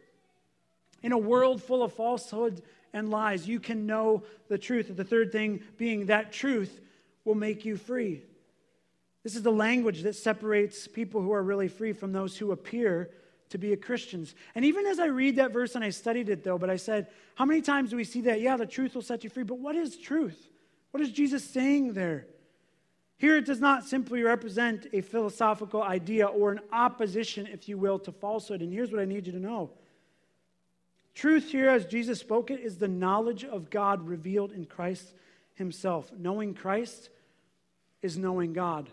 [1.02, 3.46] In a world full of falsehood and lies.
[3.46, 4.94] You can know the truth.
[4.94, 6.80] The third thing being that truth
[7.24, 8.22] will make you free.
[9.22, 13.10] This is the language that separates people who are really free from those who appear
[13.50, 14.34] to be a Christians.
[14.54, 17.08] And even as I read that verse, and I studied it though, but I said,
[17.34, 18.40] how many times do we see that?
[18.40, 20.48] Yeah, the truth will set you free, but what is truth?
[20.90, 22.26] What is Jesus saying there?
[23.18, 27.98] Here it does not simply represent a philosophical idea or an opposition, if you will,
[28.00, 28.62] to falsehood.
[28.62, 29.70] And here's what I need you to know
[31.14, 35.12] Truth here, as Jesus spoke it, is the knowledge of God revealed in Christ
[35.54, 36.10] Himself.
[36.16, 37.10] Knowing Christ
[38.00, 38.88] is knowing God.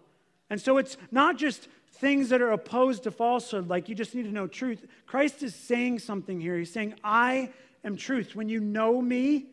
[0.49, 4.23] And so it's not just things that are opposed to falsehood, like you just need
[4.23, 4.85] to know truth.
[5.05, 6.57] Christ is saying something here.
[6.57, 7.51] He's saying, I
[7.83, 8.35] am truth.
[8.35, 9.47] When you know me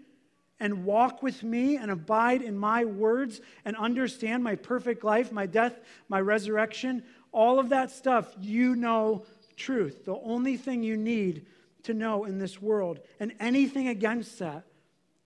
[0.61, 5.47] and walk with me and abide in my words and understand my perfect life, my
[5.47, 9.25] death, my resurrection, all of that stuff, you know
[9.57, 10.05] truth.
[10.05, 11.47] The only thing you need
[11.85, 13.01] to know in this world.
[13.21, 14.65] And anything against that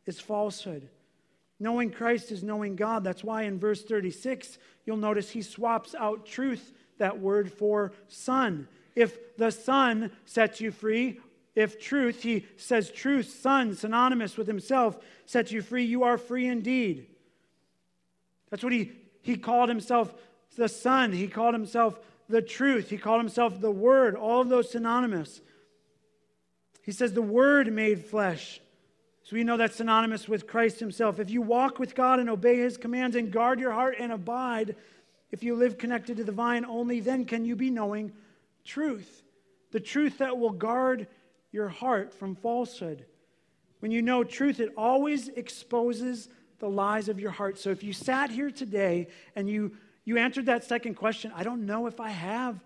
[0.06, 0.88] is falsehood.
[1.60, 3.02] Knowing Christ is knowing God.
[3.02, 8.68] That's why in verse 36, you'll notice he swaps out truth, that word, for son.
[8.94, 11.20] If the son sets you free,
[11.58, 16.46] If truth, he says truth, son, synonymous with himself, sets you free, you are free
[16.46, 17.08] indeed.
[18.48, 20.14] That's what he, he called himself
[20.56, 21.12] the Son.
[21.12, 22.90] He called himself the truth.
[22.90, 24.14] He called himself the Word.
[24.14, 25.40] All of those synonymous.
[26.84, 28.60] He says the Word made flesh.
[29.24, 31.18] So we know that's synonymous with Christ himself.
[31.18, 34.76] If you walk with God and obey his commands and guard your heart and abide,
[35.30, 38.12] if you live connected to the vine, only then can you be knowing
[38.64, 39.22] truth.
[39.72, 41.06] The truth that will guard
[41.52, 43.04] your heart from falsehood.
[43.80, 47.58] When you know truth, it always exposes the lies of your heart.
[47.58, 51.66] So if you sat here today and you, you answered that second question, I don't
[51.66, 52.60] know if I have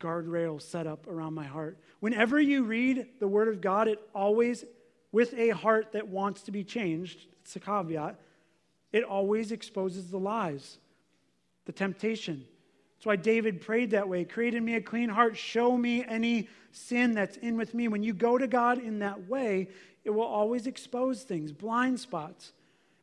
[0.00, 1.78] guardrails set up around my heart.
[2.00, 4.64] Whenever you read the Word of God, it always
[5.12, 8.18] with a heart that wants to be changed, it's a caveat,
[8.92, 10.78] it always exposes the lies,
[11.70, 12.44] the temptation.
[12.96, 14.24] That's why David prayed that way.
[14.24, 15.36] Create in me a clean heart.
[15.36, 17.86] Show me any sin that's in with me.
[17.88, 19.68] When you go to God in that way,
[20.04, 22.52] it will always expose things, blind spots.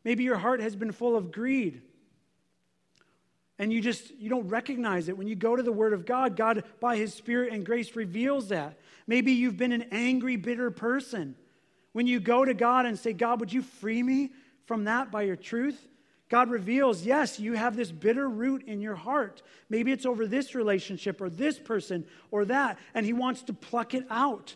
[0.03, 1.81] Maybe your heart has been full of greed
[3.59, 6.35] and you just you don't recognize it when you go to the word of god
[6.35, 8.77] god by his spirit and grace reveals that
[9.07, 11.35] maybe you've been an angry bitter person
[11.97, 14.29] when you go to God and say, God, would you free me
[14.67, 15.86] from that by your truth?
[16.29, 19.41] God reveals, yes, you have this bitter root in your heart.
[19.69, 23.93] Maybe it's over this relationship or this person or that, and He wants to pluck
[23.93, 24.55] it out.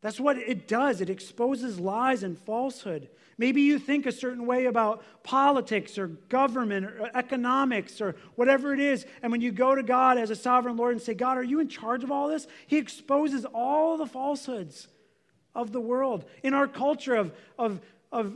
[0.00, 1.00] That's what it does.
[1.00, 3.08] It exposes lies and falsehood.
[3.38, 8.80] Maybe you think a certain way about politics or government or economics or whatever it
[8.80, 9.06] is.
[9.22, 11.60] And when you go to God as a sovereign Lord and say, God, are you
[11.60, 12.46] in charge of all this?
[12.66, 14.88] He exposes all the falsehoods
[15.54, 16.24] of the world.
[16.42, 17.80] In our culture of, of,
[18.10, 18.34] of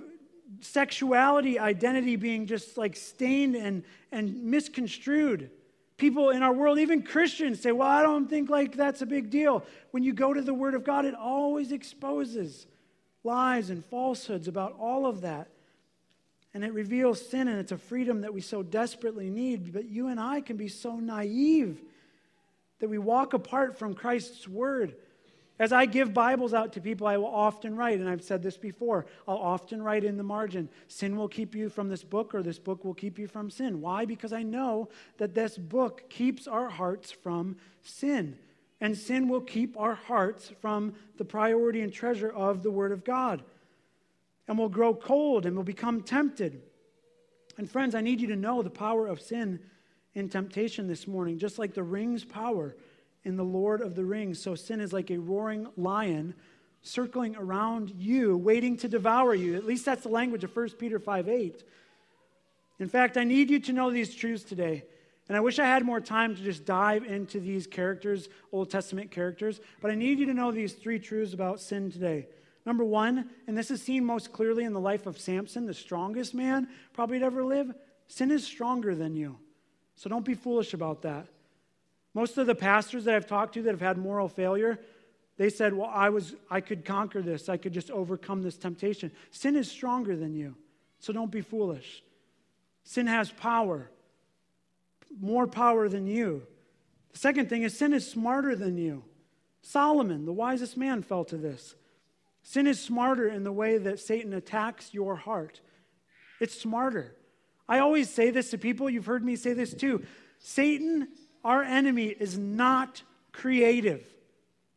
[0.60, 5.50] sexuality identity being just like stained and, and misconstrued.
[5.96, 9.30] People in our world, even Christians, say, Well, I don't think like that's a big
[9.30, 9.64] deal.
[9.92, 12.66] When you go to the Word of God, it always exposes
[13.24, 15.48] lies and falsehoods about all of that.
[16.54, 19.72] And it reveals sin, and it's a freedom that we so desperately need.
[19.72, 21.82] But you and I can be so naive
[22.78, 24.96] that we walk apart from Christ's Word.
[25.58, 28.58] As I give Bibles out to people, I will often write, and I've said this
[28.58, 32.42] before, I'll often write in the margin, sin will keep you from this book, or
[32.42, 33.80] this book will keep you from sin.
[33.80, 34.04] Why?
[34.04, 38.38] Because I know that this book keeps our hearts from sin.
[38.82, 43.02] And sin will keep our hearts from the priority and treasure of the Word of
[43.02, 43.42] God.
[44.46, 46.60] And we'll grow cold and we'll become tempted.
[47.56, 49.60] And friends, I need you to know the power of sin
[50.12, 52.76] in temptation this morning, just like the ring's power
[53.26, 54.40] in the Lord of the Rings.
[54.40, 56.34] So sin is like a roaring lion
[56.80, 59.56] circling around you, waiting to devour you.
[59.56, 61.64] At least that's the language of 1 Peter 5 8.
[62.78, 64.84] In fact, I need you to know these truths today.
[65.28, 69.10] And I wish I had more time to just dive into these characters, Old Testament
[69.10, 72.28] characters, but I need you to know these three truths about sin today.
[72.64, 76.32] Number one, and this is seen most clearly in the life of Samson, the strongest
[76.32, 77.74] man probably to ever live,
[78.06, 79.36] sin is stronger than you.
[79.96, 81.26] So don't be foolish about that.
[82.16, 84.80] Most of the pastors that I've talked to that have had moral failure,
[85.36, 87.50] they said, Well, I, was, I could conquer this.
[87.50, 89.12] I could just overcome this temptation.
[89.32, 90.54] Sin is stronger than you,
[90.98, 92.02] so don't be foolish.
[92.84, 93.90] Sin has power,
[95.20, 96.46] more power than you.
[97.12, 99.04] The second thing is sin is smarter than you.
[99.60, 101.74] Solomon, the wisest man, fell to this.
[102.42, 105.60] Sin is smarter in the way that Satan attacks your heart.
[106.40, 107.14] It's smarter.
[107.68, 110.02] I always say this to people, you've heard me say this too.
[110.38, 111.08] Satan
[111.46, 114.04] our enemy is not creative.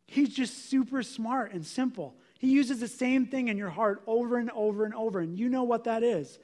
[0.06, 2.14] He's just super smart and simple.
[2.38, 5.48] He uses the same thing in your heart over and over and over, and you
[5.48, 6.38] know what that is.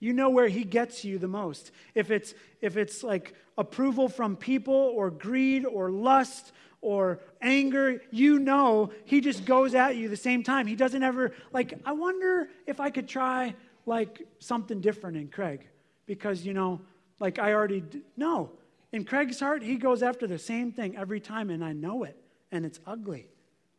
[0.00, 1.72] You know where he gets you the most.
[1.94, 8.38] If it's if it's like approval from people or greed or lust or anger, you
[8.38, 10.66] know he just goes at you the same time.
[10.66, 15.68] He doesn't ever like I wonder if I could try like something different in Craig
[16.06, 16.80] because you know
[17.20, 17.84] like I already
[18.16, 18.52] no.
[18.92, 22.16] In Craig's heart, he goes after the same thing every time, and I know it.
[22.52, 23.26] And it's ugly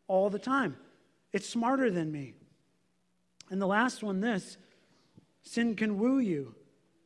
[0.08, 0.76] all the time.
[1.34, 2.34] It's smarter than me.
[3.50, 4.58] And the last one this
[5.42, 6.54] sin can woo you,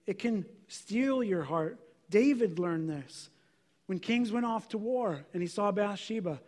[0.07, 1.79] it can steal your heart.
[2.09, 3.29] David learned this
[3.85, 6.41] when kings went off to war and he saw Bathsheba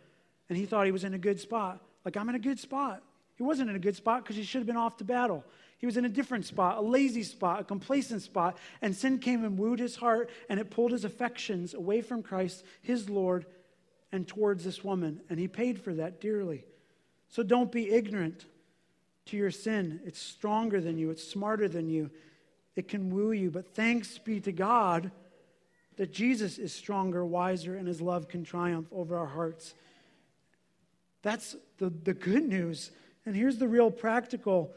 [0.48, 1.80] and he thought he was in a good spot.
[2.04, 3.02] Like, I'm in a good spot.
[3.36, 5.44] He wasn't in a good spot because he should have been off to battle.
[5.78, 9.44] He was in a different spot, a lazy spot, a complacent spot, and sin came
[9.44, 13.44] and wooed his heart, and it pulled his affections away from Christ, his Lord,
[14.12, 15.20] and towards this woman.
[15.28, 16.64] And he paid for that dearly.
[17.28, 18.46] So don't be ignorant
[19.26, 20.00] to your sin.
[20.04, 22.10] It's stronger than you, it's smarter than you.
[22.76, 23.50] It can woo you.
[23.50, 25.10] But thanks be to God
[25.96, 29.74] that Jesus is stronger, wiser, and his love can triumph over our hearts.
[31.22, 32.90] That's the, the good news.
[33.26, 34.72] And here's the real practical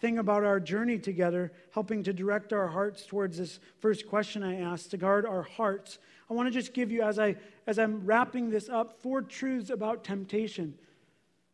[0.00, 4.60] thing about our journey together, helping to direct our hearts towards this first question I
[4.60, 5.98] asked, to guard our hearts.
[6.30, 7.36] I want to just give you, as, I,
[7.66, 10.74] as I'm wrapping this up, four truths about temptation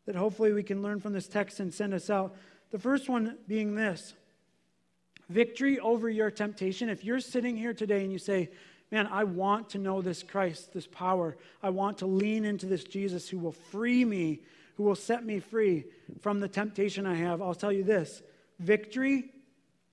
[0.07, 2.37] that hopefully we can learn from this text and send us out.
[2.71, 4.15] The first one being this
[5.29, 6.89] victory over your temptation.
[6.89, 8.51] If you're sitting here today and you say,
[8.91, 11.37] Man, I want to know this Christ, this power.
[11.63, 14.43] I want to lean into this Jesus who will free me,
[14.77, 15.85] who will set me free
[16.21, 17.41] from the temptation I have.
[17.41, 18.23] I'll tell you this
[18.59, 19.31] victory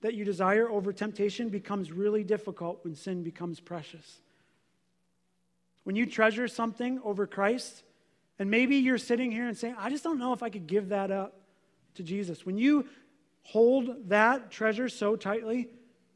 [0.00, 4.20] that you desire over temptation becomes really difficult when sin becomes precious.
[5.84, 7.82] When you treasure something over Christ,
[8.38, 10.88] and maybe you're sitting here and saying, I just don't know if I could give
[10.88, 11.40] that up
[11.94, 12.44] to Jesus.
[12.44, 12.88] When you
[13.42, 15.68] hold that treasure so tightly,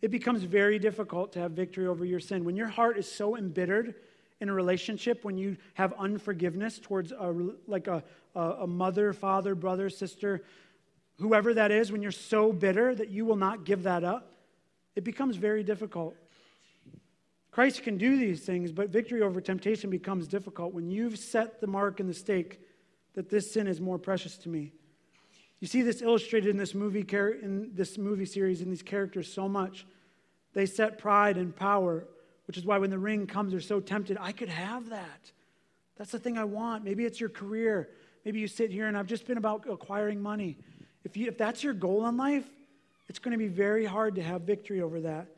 [0.03, 2.45] it becomes very difficult to have victory over your sin.
[2.45, 3.95] When your heart is so embittered
[4.41, 7.35] in a relationship, when you have unforgiveness towards a,
[7.67, 8.03] like a,
[8.35, 10.45] a mother, father, brother, sister,
[11.19, 14.33] whoever that is, when you're so bitter that you will not give that up,
[14.95, 16.15] it becomes very difficult.
[17.51, 21.67] Christ can do these things, but victory over temptation becomes difficult when you've set the
[21.67, 22.61] mark and the stake
[23.15, 24.73] that this sin is more precious to me.
[25.61, 29.49] You see this illustrated in this movie in this movie series in these characters so
[29.49, 29.87] much.
[30.53, 32.07] They set pride and power,
[32.47, 34.17] which is why when the ring comes, they're so tempted.
[34.21, 35.33] I could have that.
[35.97, 36.85] That's the thing I want.
[36.85, 37.89] Maybe it's your career.
[38.25, 40.59] Maybe you sit here and I've just been about acquiring money.
[41.05, 42.47] If, you, if that's your goal in life,
[43.09, 45.29] it's going to be very hard to have victory over that.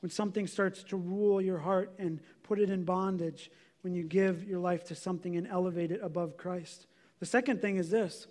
[0.00, 3.50] When something starts to rule your heart and put it in bondage,
[3.82, 6.86] when you give your life to something and elevate it above Christ.
[7.18, 8.26] The second thing is this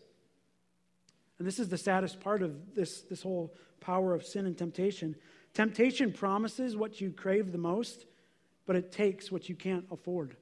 [1.39, 5.15] and this is the saddest part of this, this whole power of sin and temptation.
[5.59, 8.05] Temptation promises what you crave the most,
[8.65, 10.37] but it takes what you can't afford.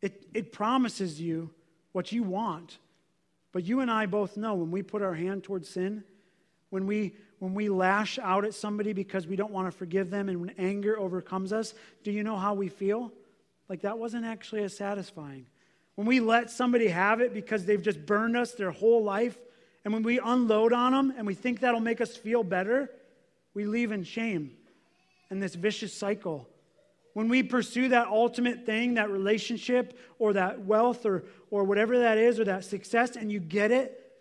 [0.00, 1.50] It, it promises you
[1.90, 2.78] what you want.
[3.50, 6.04] But you and I both know when we put our hand towards sin,
[6.70, 10.28] when we, when we lash out at somebody because we don't want to forgive them,
[10.28, 13.10] and when anger overcomes us, do you know how we feel?
[13.68, 15.46] Like that wasn't actually as satisfying.
[15.96, 19.36] When we let somebody have it because they've just burned us their whole life,
[19.84, 22.88] and when we unload on them and we think that'll make us feel better,
[23.54, 24.52] we leave in shame
[25.30, 26.48] and this vicious cycle.
[27.14, 32.18] When we pursue that ultimate thing, that relationship or that wealth or, or whatever that
[32.18, 34.12] is or that success, and you get it,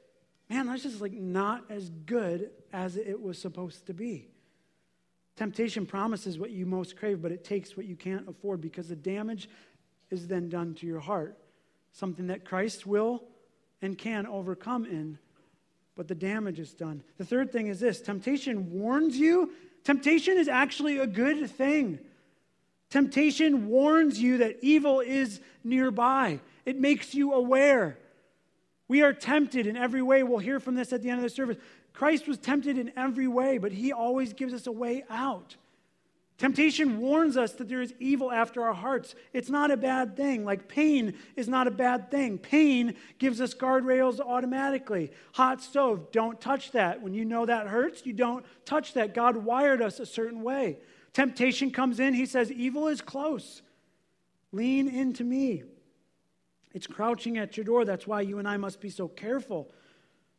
[0.50, 4.28] man, that's just like not as good as it was supposed to be.
[5.36, 8.96] Temptation promises what you most crave, but it takes what you can't afford because the
[8.96, 9.50] damage
[10.12, 11.38] is then done to your heart.
[11.92, 13.24] Something that Christ will
[13.82, 15.18] and can overcome in,
[15.96, 17.04] but the damage is done.
[17.18, 19.52] The third thing is this temptation warns you.
[19.84, 22.00] Temptation is actually a good thing.
[22.90, 27.98] Temptation warns you that evil is nearby, it makes you aware.
[28.88, 30.24] We are tempted in every way.
[30.24, 31.58] We'll hear from this at the end of the service.
[31.94, 35.56] Christ was tempted in every way, but he always gives us a way out.
[36.38, 39.14] Temptation warns us that there is evil after our hearts.
[39.34, 40.44] It's not a bad thing.
[40.44, 42.38] Like pain is not a bad thing.
[42.38, 45.12] Pain gives us guardrails automatically.
[45.34, 47.02] Hot stove, don't touch that.
[47.02, 49.14] When you know that hurts, you don't touch that.
[49.14, 50.80] God wired us a certain way.
[51.14, 53.62] Temptation comes in, he says, Evil is close.
[54.52, 55.64] Lean into me.
[56.74, 57.86] It's crouching at your door.
[57.86, 59.72] That's why you and I must be so careful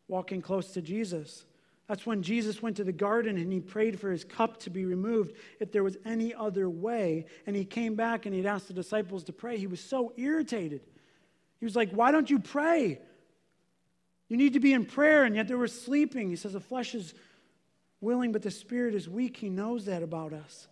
[0.09, 1.45] walking close to Jesus.
[1.87, 4.85] That's when Jesus went to the garden and he prayed for his cup to be
[4.85, 7.27] removed if there was any other way.
[7.47, 9.59] And he came back and he'd asked the disciples to pray.
[9.59, 10.81] He was so irritated.
[11.61, 13.01] He was like, Why don't you pray?
[14.29, 16.31] You need to be in prayer, and yet they were sleeping.
[16.31, 17.13] He says, The flesh is
[18.01, 19.37] willing, but the spirit is weak.
[19.37, 20.67] He knows that about us.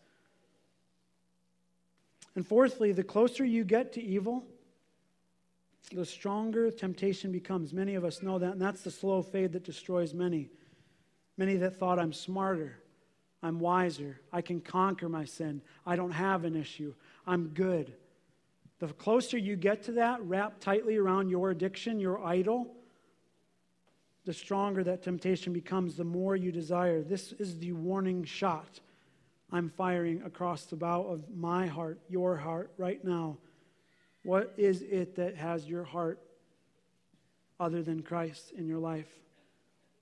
[2.34, 4.44] And fourthly, the closer you get to evil,
[5.92, 7.74] the stronger temptation becomes.
[7.74, 10.48] Many of us know that, and that's the slow fade that destroys many.
[11.36, 12.78] Many that thought I'm smarter,
[13.42, 16.94] I'm wiser, I can conquer my sin, I don't have an issue,
[17.26, 17.94] I'm good.
[18.78, 22.74] The closer you get to that, wrapped tightly around your addiction, your idol,
[24.24, 27.02] the stronger that temptation becomes, the more you desire.
[27.02, 28.80] This is the warning shot
[29.50, 33.36] I'm firing across the bow of my heart, your heart, right now.
[34.24, 36.20] What is it that has your heart
[37.60, 39.08] other than Christ in your life?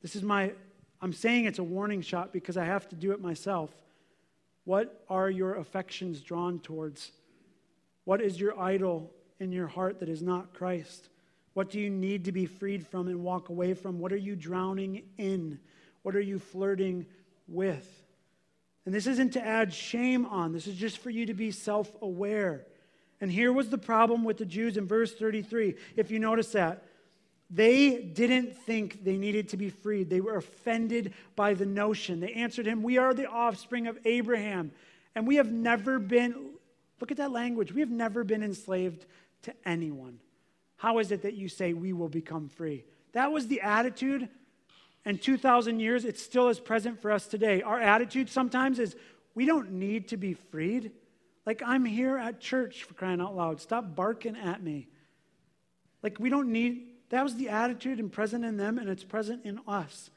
[0.02, 0.52] This is my
[1.02, 3.70] I'm saying it's a warning shot because I have to do it myself.
[4.64, 7.12] What are your affections drawn towards?
[8.04, 11.08] What is your idol in your heart that is not Christ?
[11.54, 13.98] What do you need to be freed from and walk away from?
[13.98, 15.58] What are you drowning in?
[16.02, 17.06] What are you flirting
[17.48, 17.88] with?
[18.86, 21.90] And this isn't to add shame on, this is just for you to be self
[22.02, 22.66] aware.
[23.20, 25.74] And here was the problem with the Jews in verse 33.
[25.96, 26.84] If you notice that,
[27.50, 30.08] They didn't think they needed to be freed.
[30.08, 32.20] They were offended by the notion.
[32.20, 34.70] They answered him, We are the offspring of Abraham,
[35.14, 36.50] and we have never been,
[37.00, 39.04] look at that language, we have never been enslaved
[39.42, 40.20] to anyone.
[40.76, 42.84] How is it that you say we will become free?
[43.12, 44.28] That was the attitude,
[45.04, 47.62] and 2,000 years, it still is present for us today.
[47.62, 48.94] Our attitude sometimes is
[49.34, 50.92] we don't need to be freed.
[51.46, 53.60] Like, I'm here at church for crying out loud.
[53.60, 54.88] Stop barking at me.
[56.02, 59.44] Like, we don't need, that was the attitude and present in them, and it's present
[59.44, 60.10] in us.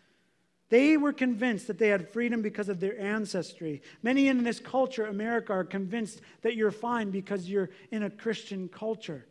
[0.69, 3.81] They were convinced that they had freedom because of their ancestry.
[4.01, 8.69] Many in this culture, America, are convinced that you're fine because you're in a Christian
[8.69, 9.25] culture.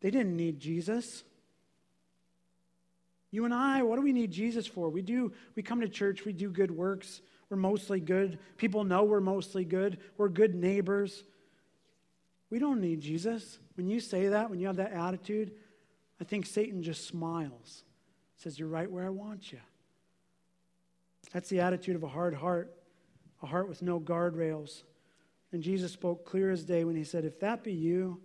[0.00, 1.22] They didn't need Jesus.
[3.30, 4.88] You and I, what do we need Jesus for?
[4.88, 7.20] We do, we come to church, we do good works.
[7.48, 8.38] We're mostly good.
[8.56, 9.98] People know we're mostly good.
[10.16, 11.22] We're good neighbors.
[12.50, 13.58] We don't need Jesus.
[13.76, 15.52] When you say that, when you have that attitude,
[16.20, 17.84] I think Satan just smiles,
[18.36, 19.58] says, You're right where I want you.
[21.32, 22.74] That's the attitude of a hard heart,
[23.42, 24.82] a heart with no guardrails.
[25.52, 28.20] And Jesus spoke clear as day when he said, If that be you,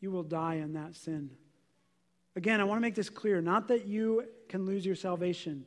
[0.00, 1.30] you will die in that sin.
[2.36, 5.66] Again, I want to make this clear not that you can lose your salvation,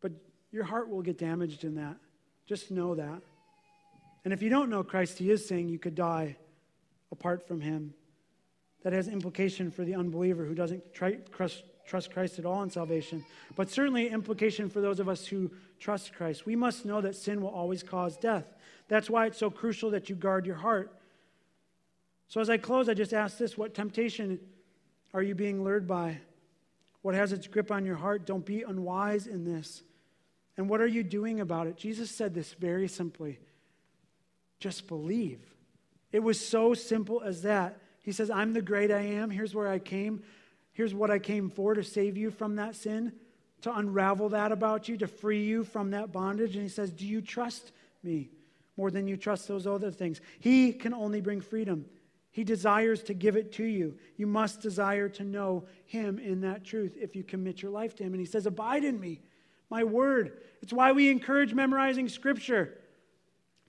[0.00, 0.12] but
[0.52, 1.96] your heart will get damaged in that.
[2.46, 3.22] Just know that.
[4.24, 6.36] And if you don't know Christ, he is saying you could die
[7.12, 7.94] apart from him.
[8.82, 12.70] That has implication for the unbeliever who doesn't try, trust, trust Christ at all in
[12.70, 13.24] salvation,
[13.56, 16.46] but certainly implication for those of us who trust Christ.
[16.46, 18.44] We must know that sin will always cause death.
[18.88, 20.92] That's why it's so crucial that you guard your heart.
[22.28, 24.38] So as I close, I just ask this what temptation
[25.12, 26.18] are you being lured by?
[27.02, 28.26] What has its grip on your heart?
[28.26, 29.82] Don't be unwise in this.
[30.56, 31.76] And what are you doing about it?
[31.76, 33.38] Jesus said this very simply
[34.58, 35.40] just believe.
[36.12, 37.80] It was so simple as that.
[38.02, 39.30] He says, I'm the great I am.
[39.30, 40.22] Here's where I came.
[40.72, 43.12] Here's what I came for to save you from that sin,
[43.62, 46.54] to unravel that about you, to free you from that bondage.
[46.54, 48.30] And he says, Do you trust me
[48.76, 50.20] more than you trust those other things?
[50.38, 51.84] He can only bring freedom.
[52.32, 53.98] He desires to give it to you.
[54.16, 58.04] You must desire to know Him in that truth if you commit your life to
[58.04, 58.12] Him.
[58.12, 59.20] And He says, Abide in me,
[59.68, 60.40] my word.
[60.62, 62.78] It's why we encourage memorizing Scripture.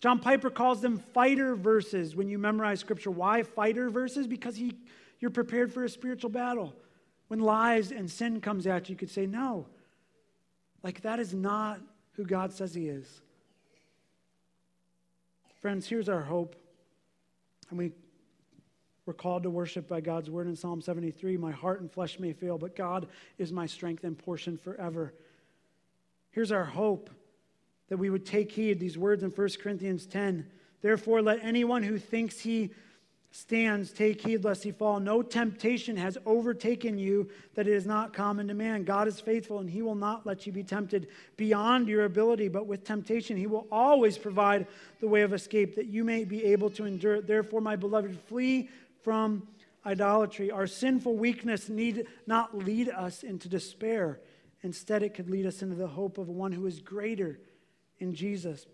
[0.02, 3.12] John Piper calls them fighter verses when you memorize Scripture.
[3.12, 4.26] Why fighter verses?
[4.26, 4.76] Because he,
[5.20, 6.74] you're prepared for a spiritual battle.
[7.28, 9.68] When lies and sin comes at you, you could say, No,
[10.84, 11.80] like that is not
[12.14, 13.22] who God says He is.
[15.62, 16.56] Friends, here's our hope.
[17.70, 17.92] And we
[19.06, 22.34] we're called to worship by God's word in Psalm 73 My heart and flesh may
[22.34, 25.14] fail, but God is my strength and portion forever.
[26.32, 27.10] Here's our hope
[27.92, 30.48] that we would take heed these words in 1 Corinthians 10.
[30.82, 32.70] Therefore, let anyone who thinks he
[33.32, 35.02] stands take heed lest he fall.
[35.02, 38.86] No temptation has overtaken you that it is not common to man.
[38.86, 42.66] God is faithful, and he will not let you be tempted beyond your ability, but
[42.66, 44.68] with temptation, he will always provide
[45.02, 47.28] the way of escape that you may be able to endure it.
[47.28, 48.70] Therefore, my beloved, flee
[49.04, 49.46] from
[49.86, 50.50] idolatry.
[50.50, 54.22] Our sinful weakness need not lead us into despair.
[54.64, 57.38] Instead, it could lead us into the hope of one who is greater
[58.02, 58.66] in Jesus.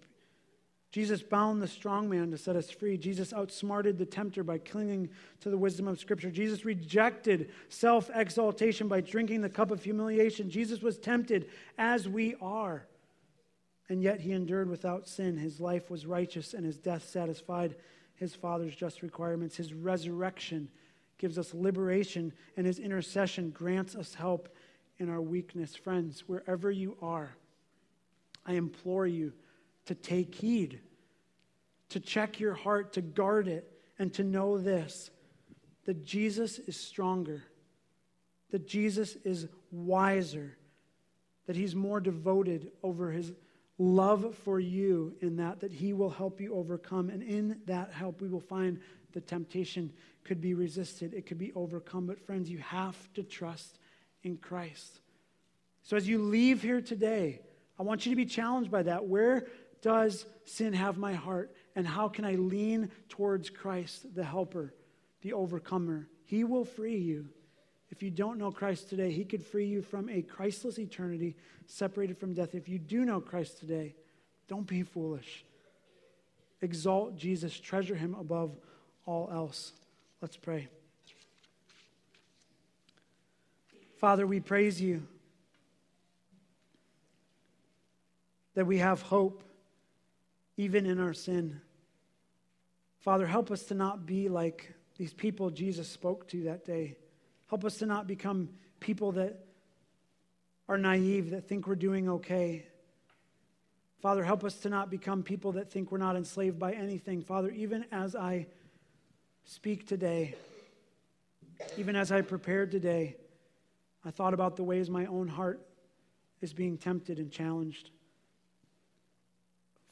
[0.91, 2.97] Jesus bound the strong man to set us free.
[2.97, 5.09] Jesus outsmarted the tempter by clinging
[5.41, 6.31] to the wisdom of Scripture.
[6.31, 10.49] Jesus rejected self exaltation by drinking the cup of humiliation.
[10.49, 12.87] Jesus was tempted as we are,
[13.89, 15.37] and yet he endured without sin.
[15.37, 17.75] His life was righteous, and his death satisfied
[18.15, 19.57] his Father's just requirements.
[19.57, 20.69] His resurrection
[21.17, 24.49] gives us liberation, and his intercession grants us help
[24.99, 25.75] in our weakness.
[25.75, 27.35] Friends, wherever you are,
[28.47, 29.33] I implore you
[29.85, 30.79] to take heed,
[31.89, 35.11] to check your heart, to guard it, and to know this
[35.85, 37.43] that Jesus is stronger,
[38.51, 40.57] that Jesus is wiser,
[41.45, 43.31] that he's more devoted over his
[43.77, 47.09] love for you in that that he will help you overcome.
[47.09, 48.79] And in that help we will find
[49.13, 49.91] the temptation
[50.23, 52.05] could be resisted it could be overcome.
[52.05, 53.79] But friends you have to trust
[54.23, 54.99] in christ.
[55.83, 57.39] So as you leave here today
[57.79, 59.47] i want you to be challenged by that where
[59.81, 64.73] does sin have my heart and how can i lean towards christ the helper
[65.21, 67.27] the overcomer he will free you
[67.89, 71.35] if you don't know Christ today, He could free you from a Christless eternity
[71.67, 72.53] separated from death.
[72.53, 73.95] If you do know Christ today,
[74.47, 75.45] don't be foolish.
[76.61, 78.57] Exalt Jesus, treasure Him above
[79.05, 79.73] all else.
[80.21, 80.67] Let's pray.
[83.97, 85.07] Father, we praise you
[88.57, 89.43] that we have hope
[90.57, 91.61] even in our sin.
[92.97, 96.97] Father, help us to not be like these people Jesus spoke to that day.
[97.51, 98.49] Help us to not become
[98.79, 99.45] people that
[100.67, 102.65] are naive, that think we're doing okay.
[104.01, 107.21] Father, help us to not become people that think we're not enslaved by anything.
[107.21, 108.47] Father, even as I
[109.43, 110.33] speak today,
[111.77, 113.17] even as I prepared today,
[114.03, 115.63] I thought about the ways my own heart
[116.41, 117.91] is being tempted and challenged.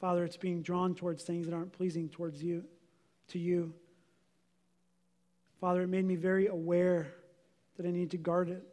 [0.06, 2.64] Father, it's being drawn towards things that aren't pleasing towards you,
[3.28, 3.74] to you.
[5.60, 7.12] Father, it made me very aware
[7.76, 8.64] that I need to guard it.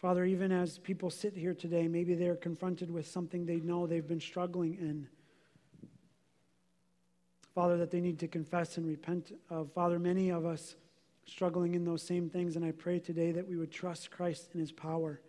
[0.00, 4.04] Father, even as people sit here today, maybe they're confronted with something they know they've
[4.04, 5.06] been struggling in.
[7.54, 9.70] Father, that they need to confess and repent of.
[9.74, 10.74] Father, many of us
[11.24, 14.58] struggling in those same things, and I pray today that we would trust Christ in
[14.58, 15.20] his power,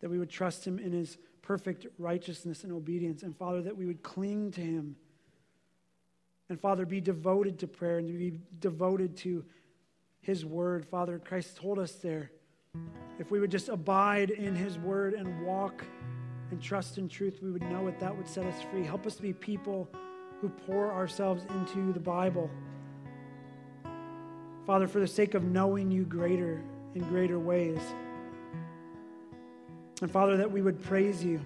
[0.00, 3.86] that we would trust him in his perfect righteousness and obedience, and Father, that we
[3.86, 4.96] would cling to him.
[6.48, 9.44] And Father, be devoted to prayer and be devoted to
[10.20, 10.86] his word.
[10.86, 12.30] Father, Christ told us there
[13.18, 15.84] if we would just abide in His word and walk
[16.50, 17.98] and trust in truth, we would know it.
[18.00, 18.84] That would set us free.
[18.84, 19.88] Help us to be people
[20.40, 22.50] who pour ourselves into the Bible.
[24.66, 26.62] Father, for the sake of knowing you greater
[26.94, 27.80] in greater ways.
[30.02, 31.40] And Father, that we would praise you,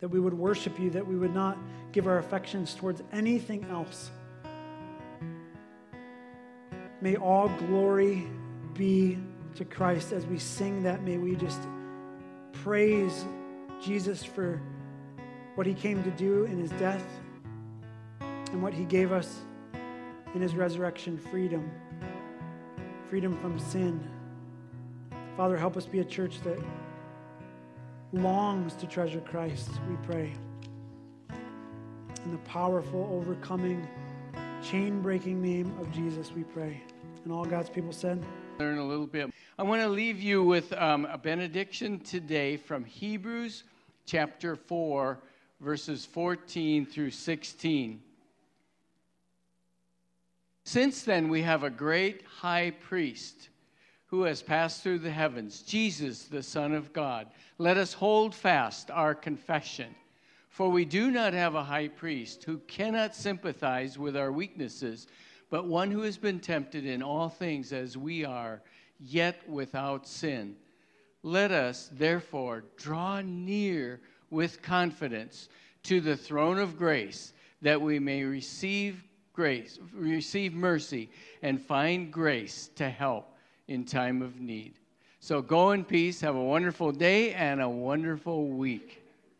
[0.00, 1.56] that we would worship you, that we would not
[1.92, 4.10] give our affections towards anything else.
[7.00, 8.26] May all glory
[8.74, 9.16] be
[9.54, 11.04] to Christ as we sing that.
[11.04, 11.60] May we just
[12.52, 13.24] praise
[13.80, 14.60] Jesus for
[15.54, 17.04] what he came to do in his death
[18.20, 19.42] and what he gave us
[20.34, 21.70] in his resurrection freedom
[23.08, 24.00] freedom from sin.
[25.36, 26.58] Father, help us be a church that
[28.12, 30.32] longs to treasure Christ, we pray.
[32.24, 33.86] In the powerful, overcoming,
[34.62, 36.82] chain breaking name of Jesus, we pray.
[37.24, 38.24] And all God's people said,
[38.58, 39.30] Learn a little bit.
[39.58, 43.64] I want to leave you with um, a benediction today from Hebrews
[44.04, 45.18] chapter 4,
[45.60, 48.02] verses 14 through 16.
[50.64, 53.48] Since then, we have a great high priest
[54.10, 57.28] who has passed through the heavens, Jesus, the Son of God.
[57.58, 59.94] Let us hold fast our confession.
[60.48, 65.06] For we do not have a high priest who cannot sympathize with our weaknesses,
[65.48, 68.60] but one who has been tempted in all things as we are
[68.98, 70.56] yet without sin.
[71.22, 75.48] Let us, therefore, draw near with confidence
[75.84, 77.32] to the throne of grace
[77.62, 81.10] that we may receive grace, receive mercy,
[81.42, 83.29] and find grace to help
[83.70, 84.74] in time of need.
[85.20, 88.99] So go in peace, have a wonderful day and a wonderful week.